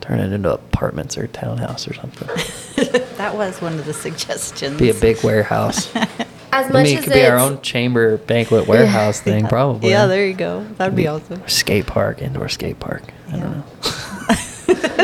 [0.00, 2.28] Turn it into apartments or townhouse or something.
[3.16, 4.78] that was one of the suggestions.
[4.78, 5.94] Be a big warehouse.
[6.54, 9.46] As I much mean, it as could be our it's- own chamber banquet warehouse thing,
[9.46, 9.88] probably.
[9.88, 10.64] Yeah, there you go.
[10.76, 11.42] That'd be awesome.
[11.42, 13.04] Or skate park, indoor skate park.
[13.28, 13.56] I don't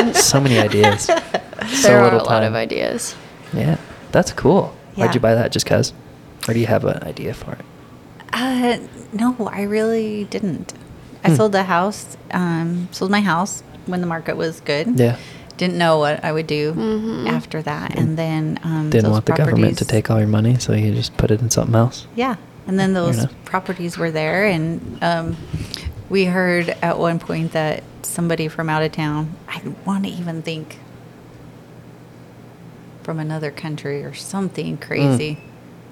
[0.05, 0.13] know.
[0.13, 1.05] so many ideas.
[1.05, 1.15] so
[1.83, 3.15] there are a little lot of ideas.
[3.55, 3.79] Yeah,
[4.13, 4.75] that's cool.
[5.07, 5.53] Why'd you buy that?
[5.53, 5.93] Just cause,
[6.47, 7.65] or do you have an idea for it?
[8.33, 8.79] Uh,
[9.13, 10.75] no, I really didn't.
[11.25, 11.37] I Hmm.
[11.37, 14.99] sold the house, um, sold my house when the market was good.
[14.99, 15.17] Yeah.
[15.57, 17.29] Didn't know what I would do Mhm.
[17.29, 17.97] after that.
[17.99, 21.17] And then, um, Didn't want the government to take all your money, so you just
[21.17, 22.07] put it in something else.
[22.15, 22.37] Yeah.
[22.69, 23.33] And then Fair those enough.
[23.45, 24.45] properties were there.
[24.45, 25.37] And um,
[26.09, 30.11] we heard at one point that somebody from out of town, I didn't want to
[30.11, 30.79] even think
[33.09, 35.39] from another country or something crazy,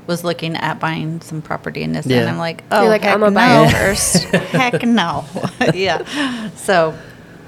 [0.07, 2.05] was looking at buying some property in this.
[2.05, 2.29] And Mm.
[2.29, 3.65] I'm like, oh, You're like, heck I'm gonna buy no.
[3.65, 4.17] it first.
[4.53, 5.25] heck no.
[5.75, 6.51] yeah.
[6.57, 6.95] So,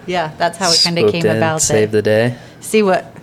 [0.06, 1.60] yeah, that's how it kind of came in, about.
[1.60, 2.38] Save that the day.
[2.60, 3.14] see what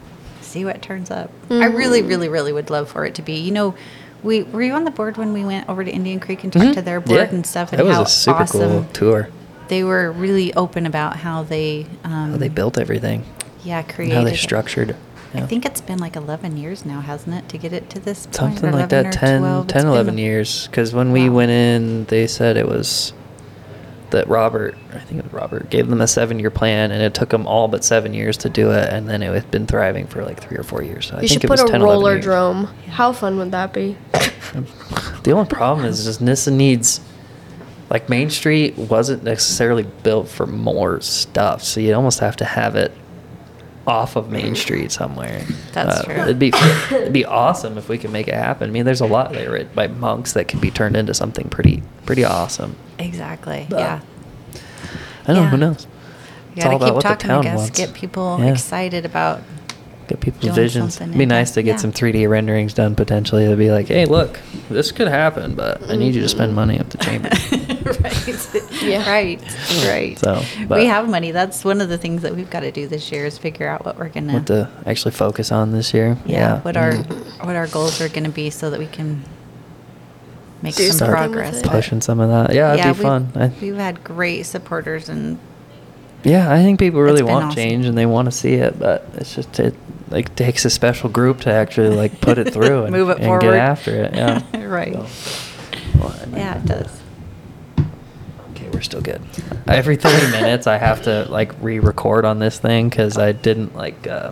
[0.41, 1.31] see what turns up.
[1.49, 3.38] I really, really, really would love for it to be.
[3.39, 3.75] You know,
[4.21, 6.63] we were you on the board when we went over to Indian Creek and talked
[6.65, 6.73] Mhm.
[6.75, 7.36] to their board Yeah.
[7.36, 9.29] and stuff, and That was how a super awesome cool tour.
[9.67, 10.12] they were.
[10.12, 13.23] Really open about how they um, How they built everything.
[13.63, 14.38] yeah and created how they it.
[15.37, 15.43] Structured.
[15.43, 18.25] I think it's been like 11 years now, hasn't it, to get it to this
[18.25, 18.35] point?
[18.35, 19.67] Something like that, or 10, 12?
[19.67, 20.67] 10 11 years.
[20.67, 23.13] Because when we went in, they said it was
[24.11, 27.13] that Robert, I think it was Robert, gave them a seven year plan, and it
[27.13, 30.07] took them all but seven years to do it, and then it had been thriving
[30.07, 31.07] for like three or four years.
[31.07, 32.23] So I you think should it put was a 10, roller years.
[32.23, 32.65] drome.
[32.87, 33.97] How fun would that be?
[35.23, 37.01] The only problem is just Nyssa needs,
[37.89, 42.75] like Main Street wasn't necessarily built for more stuff, so you almost have to have
[42.75, 42.91] it
[43.87, 45.41] off of Main Street somewhere.
[45.47, 46.13] Uh, That's true.
[46.15, 46.51] It'd be
[46.91, 48.69] it'd be awesome if we could make it happen.
[48.69, 51.83] I mean, there's a lot there by monks that could be turned into something pretty
[52.05, 52.75] pretty awesome.
[52.99, 53.67] Exactly.
[53.69, 54.01] But- yeah.
[55.27, 55.41] I don't know.
[55.43, 55.49] Yeah.
[55.49, 55.83] Who knows?
[55.85, 55.89] You
[56.57, 57.57] It's gotta keep talking, I guess.
[57.57, 57.77] wants.
[57.77, 58.51] Get people Yeah.
[58.51, 59.41] excited about.
[60.07, 61.01] Get people's doing visions.
[61.01, 61.77] It'd be nice to get Yeah.
[61.77, 63.47] some 3D renderings done potentially.
[63.47, 64.39] To be like, hey, look,
[64.69, 67.29] this could happen, but I need you to spend money up the chamber.
[68.01, 68.61] right.
[68.85, 69.09] Yeah.
[69.09, 69.41] Right.
[69.87, 70.19] Right.
[70.19, 71.31] So, but- we have money.
[71.31, 73.83] That's one of the things that we've got to do this year is figure out
[73.85, 74.33] what we're gonna.
[74.33, 76.17] what to actually focus on this year.
[76.25, 77.45] yeah, What our Mm.
[77.45, 79.23] what our goals are gonna be so that we can
[80.61, 81.61] make Do some something progress.
[81.63, 82.53] pushing some of that.
[82.55, 83.31] Yeah, it'd be we've- fun.
[83.35, 85.39] I, we've had great supporters and
[86.23, 87.55] yeah, I think people really want awesome.
[87.55, 89.75] change and they want to see it, but it's just it
[90.09, 93.25] like takes a special group to actually like put it through and, Move it and
[93.25, 93.41] forward.
[93.41, 94.13] get after it.
[94.15, 94.93] Yeah, right.
[94.93, 95.07] So,
[95.99, 97.01] well, I mean, Yeah, it does.
[98.51, 99.21] Okay, we're still good.
[99.67, 104.07] Every 30 minutes, I have to like re-record on this thing because I didn't like
[104.07, 104.31] uh,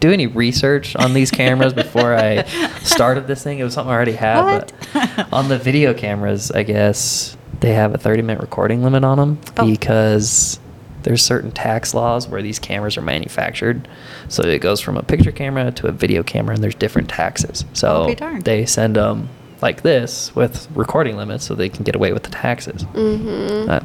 [0.00, 2.42] do any research on these cameras before I
[2.82, 3.58] started this thing.
[3.58, 4.72] It was something I already had, What?
[4.92, 9.40] but on the video cameras, I guess they have a 30-minute recording limit on them
[9.56, 9.66] Oh.
[9.66, 10.58] because
[11.06, 13.86] there's certain tax laws where these cameras are manufactured.
[14.28, 17.64] So it goes from a picture camera to a video camera, and there's different taxes.
[17.74, 19.28] So they send them
[19.62, 22.82] like this with recording limits so they can get away with the taxes.
[22.82, 23.70] Mm-hmm.
[23.70, 23.80] Uh,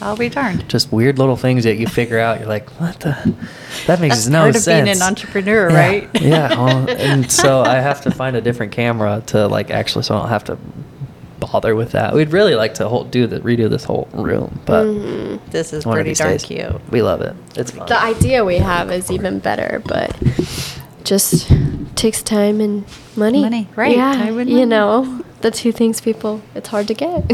[0.00, 0.68] I'll be darned.
[0.68, 2.38] just weird little things that you figure out.
[2.38, 3.34] You're like, what the?
[3.88, 4.84] That makes That's no part of sense.
[4.84, 6.20] being an entrepreneur, Yeah, right?
[6.22, 6.48] yeah.
[6.50, 10.20] Well, and so I have to find a different camera to like actually, so I
[10.20, 10.58] don't have to
[11.50, 12.14] bother with that.
[12.14, 15.40] We'd really like to whole, do the redo this whole room, but Mhm.
[15.50, 16.90] This is pretty these darn days, cute.
[16.90, 17.34] We love it.
[17.54, 17.86] It's fun.
[17.88, 20.14] The idea we have is even better, but
[21.04, 21.50] just
[21.94, 22.84] takes time and
[23.16, 23.40] money.
[23.40, 27.24] Money, right, Yeah, time and you know the two things people it's hard to get.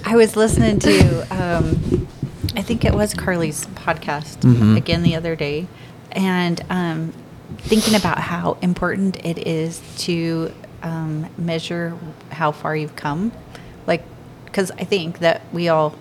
[0.06, 2.06] I was listening to, um,
[2.56, 4.76] I think it was Carly's podcast Mhm.
[4.76, 5.66] again the other day,
[6.12, 7.12] and um,
[7.58, 10.52] thinking about how important it is to
[10.86, 11.96] um, measure
[12.30, 13.32] how far you've come.
[13.86, 14.04] Like,
[14.44, 15.94] because I think that we all.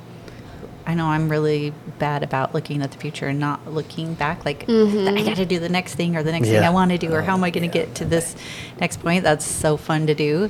[0.88, 4.46] I know I'm really bad about looking at the future and not looking back.
[4.46, 5.26] Like I mm-hmm.
[5.26, 7.22] got to do the next thing or the next thing I want to do, or
[7.22, 7.86] how am I Oh, going to yeah.
[7.86, 8.36] get to this
[8.80, 9.24] next point?
[9.24, 10.50] That's so fun to do,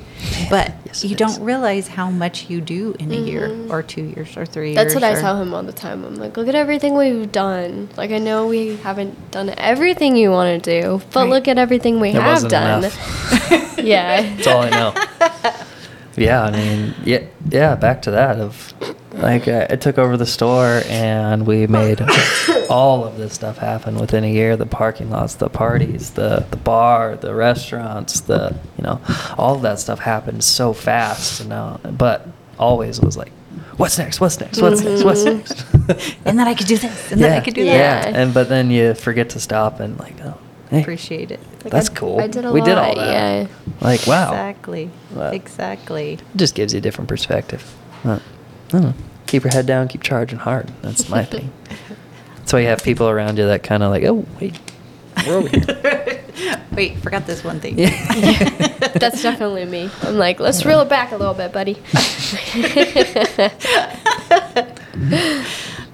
[0.50, 1.38] but Yes, you it don't is.
[1.40, 3.72] realize how much you do in a year mm-hmm.
[3.72, 5.02] or two years or three That's years.
[5.02, 6.04] what I tell him all the time.
[6.04, 7.88] I'm like, look at everything we've done.
[7.96, 11.30] Like, I know we haven't done everything you want to do, but Right.
[11.30, 12.82] look at everything we It have wasn't done.
[13.78, 14.22] yeah.
[14.36, 14.94] That's all I know.
[16.16, 17.74] yeah, I mean, yeah, yeah.
[17.74, 18.74] Back to that of
[19.16, 22.00] like I, I took over the store and we made
[22.70, 24.56] all of this stuff happen within a year.
[24.56, 29.00] The parking lots, the parties, the the bar, the restaurants, the you know,
[29.38, 31.40] all of that stuff happened so fast.
[31.42, 32.26] You know, but
[32.58, 33.32] always was like,
[33.76, 34.20] what's next?
[34.20, 34.60] What's next?
[34.60, 35.04] What's next?
[35.04, 35.64] What's next?
[36.24, 38.02] and then I could do this, and then I could do yeah.
[38.02, 38.12] that.
[38.12, 38.20] Yeah.
[38.20, 40.38] And but then you forget to stop and like, oh,
[40.70, 41.40] hey, Appreciate it.
[41.64, 42.20] Like, that's I- cool.
[42.20, 43.06] I did a we did all that.
[43.06, 43.46] yeah.
[43.80, 44.28] Like wow.
[44.28, 44.90] Exactly.
[45.14, 45.30] Wow.
[45.30, 46.14] Exactly.
[46.14, 47.74] It just gives you a different perspective.
[48.04, 48.18] Uh,
[48.68, 48.94] I don't know.
[49.26, 50.70] Keep your head down, keep charging hard.
[50.82, 51.52] That's my thing.
[52.36, 54.58] That's why you have people around you that kind of like, oh, wait,
[55.26, 56.22] we're over here.
[56.72, 57.78] Wait, forgot this one thing.
[57.78, 57.88] Yeah.
[58.94, 59.90] That's definitely me.
[60.02, 61.78] I'm like, let's reel it back a little bit, buddy.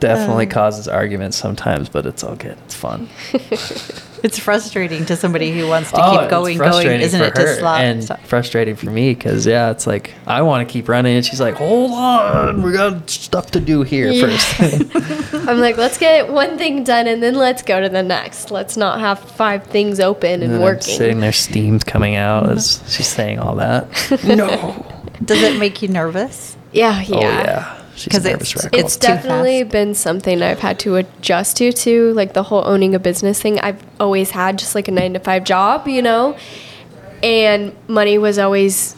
[0.02, 0.50] Definitely Um.
[0.50, 2.56] causes arguments sometimes, but it's all good.
[2.66, 3.08] It's fun.
[4.24, 7.34] It's frustrating to somebody who wants to Oh, keep going, going, isn't for it?
[7.34, 7.80] To her slot.
[7.80, 11.26] and so- frustrating for me because yeah, it's like I want to keep running, and
[11.26, 14.26] she's like, "Hold on, we got stuff to do here Yeah.
[14.28, 15.34] first.
[15.48, 18.52] I'm like, let's get one thing done and then let's go to the next.
[18.52, 20.94] Let's not have five things open and, then I'm working.
[20.96, 23.88] sitting there, steam's coming out as she's saying all that.
[24.24, 24.86] no.
[25.24, 26.56] Does it make you nervous?
[26.70, 27.16] Yeah, yeah.
[27.16, 28.76] Oh yeah, she's 'Cause a nervous it's- wreck.
[28.76, 32.12] It's definitely been something I've had to adjust to too.
[32.14, 33.59] Like the whole owning a business thing.
[33.61, 36.37] I've always had just like a nine to five job, you know,
[37.22, 38.96] and money was always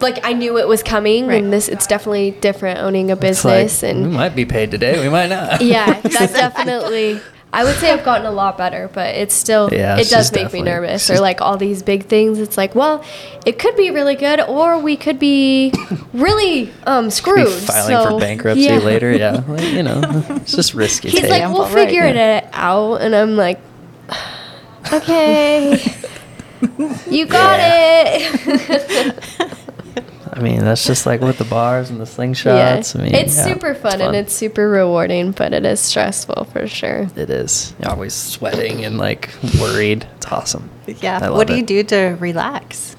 [0.00, 1.42] like I knew it was coming, Right.
[1.42, 4.70] and this it's definitely different owning a It's like, business we and might be paid
[4.70, 5.62] today, we might not.
[5.62, 7.20] yeah, that's definitely.
[7.52, 10.52] I would say I've gotten a lot better, but it's still Yeah, it does make
[10.52, 11.08] me nervous.
[11.10, 13.02] Or like all these big things, it's like, well,
[13.46, 15.72] it could be really good, or we could be
[16.12, 17.48] really um Be screwed.
[17.48, 18.78] filing so, for bankruptcy yeah.
[18.78, 19.42] later, yeah.
[19.48, 20.02] Like, you know,
[20.36, 21.08] it's just risky.
[21.08, 21.30] He's take.
[21.30, 22.38] like, we'll all right, figure yeah.
[22.38, 23.60] it out, and I'm like,
[24.92, 25.82] okay,
[27.08, 29.52] you got it.
[30.32, 32.98] I mean, that's just like with the bars and the yeah, slingshots.
[32.98, 36.66] I mean, it's yeah, super fun, and it's super rewarding, but it is stressful for
[36.66, 37.08] sure.
[37.16, 37.74] it is.
[37.80, 40.06] You're always sweating and like worried.
[40.16, 40.68] It's awesome.
[40.86, 41.30] Yeah.
[41.30, 41.66] What do you it.
[41.66, 42.94] do to relax?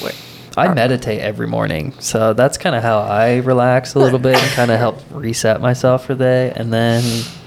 [0.00, 0.14] What-
[0.58, 4.50] I meditate every morning, so that's kind of how I relax a little bit and
[4.52, 6.52] kind of help reset myself for the day.
[6.56, 7.02] And then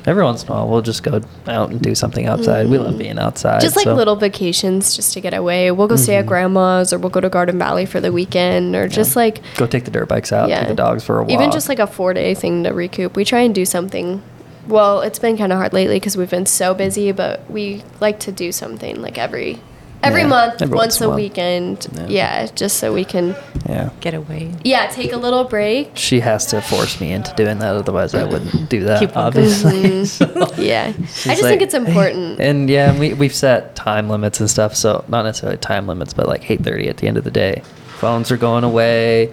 [0.05, 2.67] every once in a while, we'll just go out and do something outside.
[2.69, 3.61] We love being outside.
[3.61, 5.69] Just like so- little vacations, just to get away.
[5.71, 6.29] We'll go stay at Mhm.
[6.29, 9.85] grandma's, or we'll go to Garden Valley for the weekend, or just like go take
[9.85, 11.31] the dirt bikes out, take the dogs for a walk.
[11.31, 13.15] Even just like a four day thing to recoup.
[13.15, 14.21] We try and do something.
[14.67, 18.19] Well, it's been kind of hard lately because we've been so busy, but we like
[18.21, 19.59] to do something like every
[20.03, 21.15] every Yeah, month, every once once a a while.
[21.17, 21.87] weekend.
[21.95, 22.05] Yeah.
[22.09, 22.47] Yeah.
[22.55, 23.35] just so we can
[23.69, 23.89] yeah.
[24.01, 24.51] Get away.
[24.63, 25.91] yeah take a little break.
[25.95, 28.99] She has to force me into doing that, otherwise I wouldn't do that.
[28.99, 30.05] Keep on obviously.
[30.05, 30.25] So
[30.57, 32.39] Yeah, I just like- think it's important.
[32.51, 34.75] And yeah, we we've set time limits and stuff.
[34.75, 37.61] So not necessarily time limits, but like eight thirty at the end of the day.
[37.99, 39.31] Phones are going away.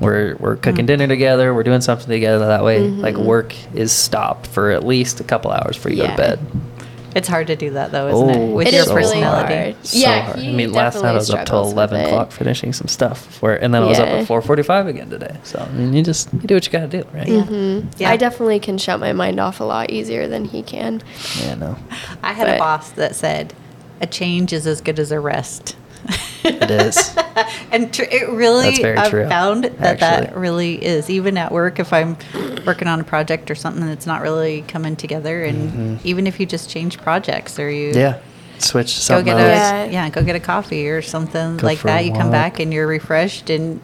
[0.00, 0.88] We're we're cooking Mm.
[0.88, 1.54] dinner together.
[1.54, 2.46] We're doing something together.
[2.46, 3.24] That way, like Mhm.
[3.24, 6.38] work is stopped for at least a couple hours before you go to bed.
[7.14, 8.54] It's hard to do that though, isn't Oh, it?
[8.54, 9.54] With It your is really personality.
[9.54, 9.86] hard.
[9.86, 10.38] So Yeah, hard.
[10.40, 13.40] I mean, last night I was up till eleven o'clock finishing some stuff.
[13.40, 15.36] Where and then I was up at four forty-five again today.
[15.44, 17.28] So I mean, you just you do what you gotta do, right?
[17.28, 17.44] Yeah.
[17.44, 18.10] hmm Yeah.
[18.10, 21.02] I definitely can shut my mind off a lot easier than he can.
[21.40, 21.76] Yeah, no,
[22.22, 23.54] I had a boss that said,
[24.00, 25.76] "A change is as good as a rest."
[26.44, 27.16] It is.
[27.72, 30.38] and tr- it really, That's very I've true, found that that actually.
[30.40, 31.08] really is.
[31.08, 32.16] Even at work, if I'm
[32.66, 36.04] working on a project or something that's not really coming together, and Mhm.
[36.04, 38.16] even if you just change projects or you yeah.
[38.58, 39.48] Switch to go something get else.
[39.88, 40.04] a Yeah.
[40.04, 40.08] yeah.
[40.10, 42.32] go get a coffee or something Go like for a that, you come walk.
[42.32, 43.80] back and you're refreshed and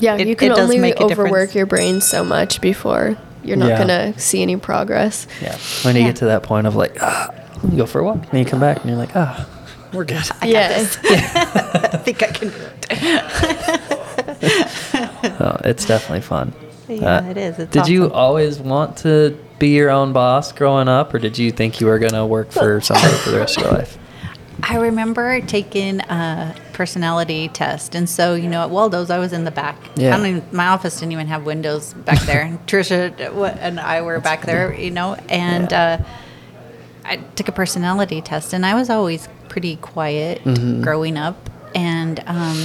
[0.00, 1.54] Yeah, It- you can it does only make a overwork difference.
[1.54, 3.78] your brain so much before you're not Yeah.
[3.78, 5.26] gonna see any progress.
[5.42, 5.54] Yeah.
[5.82, 6.08] When you Yeah.
[6.08, 7.28] get to that point of like, ah,
[7.70, 9.46] you go for a walk, and you come back and you're like, ah,
[9.94, 10.22] we're good.
[10.42, 10.68] I Yeah.
[10.68, 10.98] got this.
[11.94, 12.54] I think I can do
[12.90, 14.20] it.
[15.40, 16.52] Oh, it's definitely fun.
[16.88, 17.58] Yeah, it is.
[17.58, 21.50] It's did you always want to be your own boss growing up, or did you
[21.50, 23.98] think you were gonna work for somebody for the rest of your life?
[24.62, 29.44] I remember taking a personality test, and so you know at Waldo's, I was in
[29.44, 29.76] the back.
[29.96, 30.14] Yeah.
[30.14, 32.42] I don't even, my office didn't even have windows back there.
[32.42, 33.18] And Trisha
[33.60, 36.00] and I were back there, you know, and Yeah.
[36.02, 36.04] uh,
[37.06, 40.82] I took a personality test, and I was always pretty quiet Mhm.
[40.82, 41.36] growing up,
[41.76, 42.58] and um,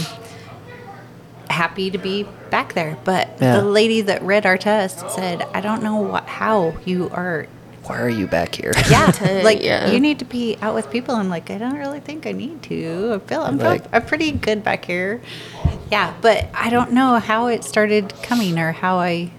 [1.52, 2.98] happy to be back there.
[3.04, 3.58] But Yeah.
[3.58, 7.46] the lady that read our test said, I don't know what, how you are.
[7.84, 8.72] Why are you back here?
[8.90, 9.92] Yeah, To- like yeah.
[9.92, 11.14] you need to be out with people.
[11.14, 13.14] I'm like, I don't really think I need to.
[13.24, 15.22] I feel I'm, Like- I'm pretty good back here.
[15.92, 19.30] Yeah, but I don't know how it started coming or how I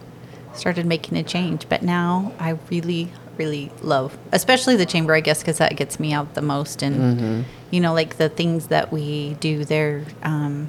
[0.54, 1.66] started making a change.
[1.68, 3.10] But now I really,
[3.40, 6.82] really love, especially the chamber, I guess, because that gets me out the most.
[6.82, 7.40] And Mm-hmm.
[7.70, 10.04] you know, like the things that we do there.
[10.22, 10.68] Um,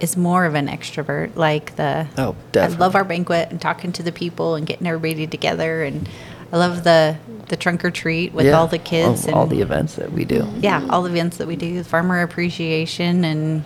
[0.00, 4.02] is more of an extrovert, like the Oh, I love our banquet and talking to
[4.02, 6.08] the people and getting everybody together, and
[6.52, 7.16] I love the
[7.50, 8.58] the trunk or treat with Yeah.
[8.58, 10.44] all the kids All, and all the events that we do.
[10.60, 13.62] yeah, all the events that we do, farmer appreciation, and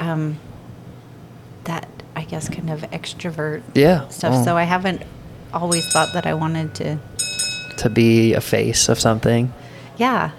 [0.00, 0.38] um,
[1.64, 4.08] that I guess kind of extrovert Yeah.
[4.08, 4.34] stuff.
[4.38, 4.44] Oh.
[4.44, 5.02] So I haven't
[5.54, 6.98] always thought that I wanted to,
[7.78, 9.52] to be a face of something.
[9.96, 10.30] yeah,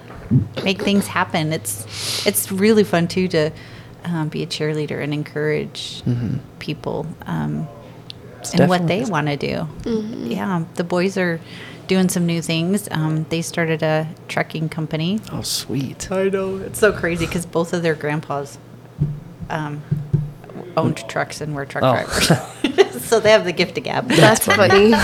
[0.63, 1.51] make things happen.
[1.53, 3.51] It's it's really fun too to
[4.05, 6.01] um, be a cheerleader and encourage
[6.59, 7.67] people um,
[8.39, 9.67] It's and what they want to do.
[9.85, 11.39] Yeah, the boys are
[11.87, 12.87] doing some new things.
[12.91, 15.19] Um, they started a trucking company.
[15.31, 16.11] Oh, sweet.
[16.11, 18.57] I know it's so crazy because both of their grandpas
[19.49, 19.81] um,
[20.77, 21.93] owned trucks and were truck Oh.
[21.93, 24.07] drivers, so they have the gift of gab.
[24.07, 24.93] That's funny.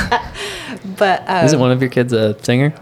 [0.98, 2.74] but um, Isn't one of your kids a singer?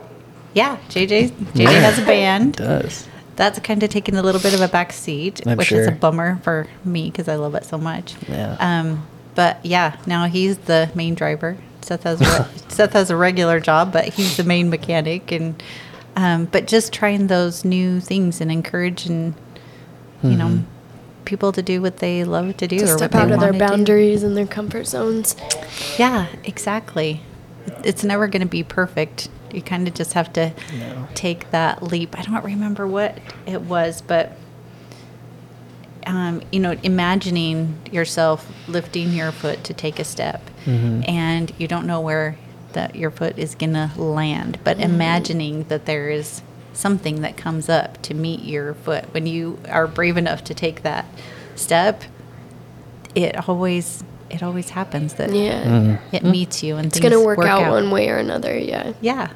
[0.53, 1.70] yeah, JJ JJ Yeah.
[1.72, 2.55] has a band.
[2.55, 3.07] Does.
[3.36, 5.91] That's kind of taking a little bit of a back seat, I'm which is a
[5.91, 8.14] bummer for me because I love it so much.
[8.30, 8.55] Yeah.
[8.59, 11.57] Um, but yeah, now he's the main driver.
[11.82, 15.61] Seth has a re- Seth has a regular job, but he's the main mechanic, and
[16.16, 19.34] um, but just trying those new things and encouraging,
[20.22, 20.64] you know, Mm-hmm.
[21.26, 23.39] people to do what they love to do to or step what out they of
[23.39, 23.76] their wanna do.
[23.78, 25.36] boundaries and their comfort zones.
[25.97, 27.22] Yeah, exactly.
[27.84, 29.30] It's never going to be perfect.
[29.51, 31.07] You kind of just have to No.
[31.14, 32.18] take that leap.
[32.18, 34.38] I don't remember what it was, but
[36.05, 41.07] um, you know, imagining yourself lifting your foot to take a step, Mhm.
[41.07, 42.36] and you don't know where
[42.74, 46.41] that your foot is going to land, but imagining that there is
[46.74, 50.82] something that comes up to meet your foot when you are brave enough to take
[50.84, 51.05] that
[51.55, 52.03] step.
[53.16, 54.03] It always
[54.34, 55.64] it always happens that Yeah.
[55.64, 56.00] Mm.
[56.12, 58.58] it meets you and It's going to work, out, one way or another.
[58.58, 58.94] Yeah.
[59.02, 59.30] Yeah,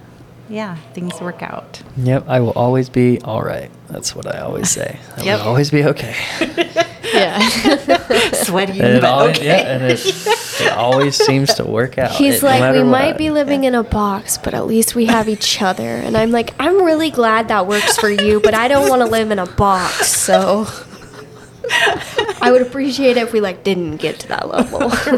[0.49, 1.81] yeah, things work out.
[1.97, 3.69] Yep, I will always be all right.
[3.89, 4.99] That's what I always say.
[5.17, 5.39] I Yep.
[5.39, 6.15] will always be okay.
[7.13, 7.39] Yeah.
[8.33, 9.45] Sweaty, And it but always, okay.
[9.47, 12.11] yeah, and it, it always seems to work out.
[12.11, 12.91] He's it- like, matter we what.
[12.91, 15.87] might be living in a box, but at least we have each other.
[15.87, 19.07] And I'm like, I'm really glad that works for you, but I don't want to
[19.07, 20.09] live in a box.
[20.09, 20.65] So
[22.41, 24.81] I would appreciate it if we like didn't get to that level.
[24.91, 25.15] I'm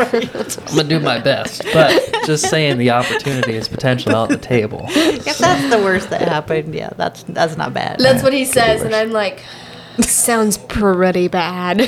[0.76, 4.86] gonna do my best, but just saying the opportunity is potentially on the table.
[4.90, 8.00] if that's the worst that happened, yeah, that's that's not bad.
[8.00, 9.44] That's what he says, and I'm like,
[10.02, 11.78] sounds pretty bad.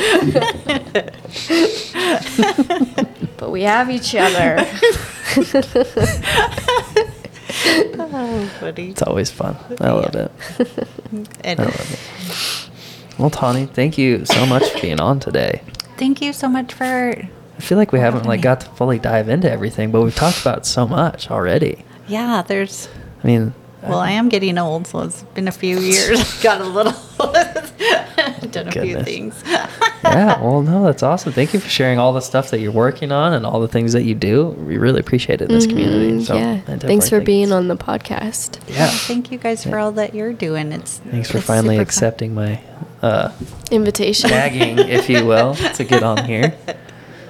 [3.38, 4.58] but we have each other.
[7.98, 8.90] oh, funny.
[8.90, 9.56] It's always fun.
[9.80, 10.32] I love it.
[11.44, 12.71] And I love it.
[13.18, 15.62] Well, Tawni, thank you so much for being on today.
[15.98, 16.86] thank you so much for.
[16.86, 20.42] I feel like we haven't like got to fully dive into everything, but we've talked
[20.42, 21.86] about so much already.
[22.08, 22.90] Yeah, there's.
[23.24, 23.54] I mean,
[23.84, 26.42] Well, I am getting old, so it's been a few years.
[26.44, 26.94] Got a little.
[28.52, 29.04] done a few Goodness.
[29.06, 29.44] things.
[29.46, 29.68] yeah.
[30.42, 31.32] Well, no, that's awesome.
[31.32, 33.94] Thank you for sharing all the stuff that you're working on and all the things
[33.94, 34.48] that you do.
[34.48, 36.12] We really appreciate it in this community.
[36.14, 36.60] Mhm, So, yeah.
[36.80, 38.58] Thanks for being it's- on the podcast.
[38.68, 38.88] Yeah.
[38.88, 40.72] Thank you guys for all that you're doing.
[40.72, 40.98] It's.
[40.98, 41.88] Thanks for it's finally super fun.
[41.88, 42.60] accepting my
[43.02, 43.32] uh,
[43.72, 44.30] Invitation.
[44.30, 46.56] nagging, if you will, to get on here.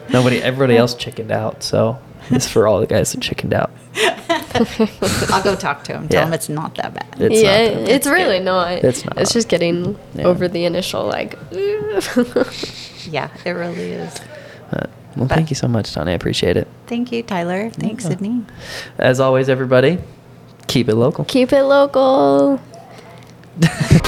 [0.09, 1.97] Nobody, everybody else chickened out, so
[2.29, 3.71] it's for all the guys that chickened out.
[5.31, 6.07] I'll go talk to him.
[6.09, 6.27] Tell Yeah.
[6.27, 7.15] him it's not that bad.
[7.21, 8.13] It's yeah, not that it's bad.
[8.13, 8.71] really not.
[8.83, 9.17] It's not.
[9.17, 10.25] It's just getting Yeah.
[10.25, 11.37] over the initial like.
[13.09, 14.19] yeah, it really is.
[14.73, 16.09] Uh, well, thank you so much, Tawni.
[16.09, 16.67] I appreciate it.
[16.87, 17.69] Thank you, Tyler.
[17.69, 18.09] Thanks, Yeah.
[18.11, 18.45] Sydney.
[18.97, 19.97] As always, everybody,
[20.67, 21.25] keep it local.
[21.25, 22.59] Keep it local.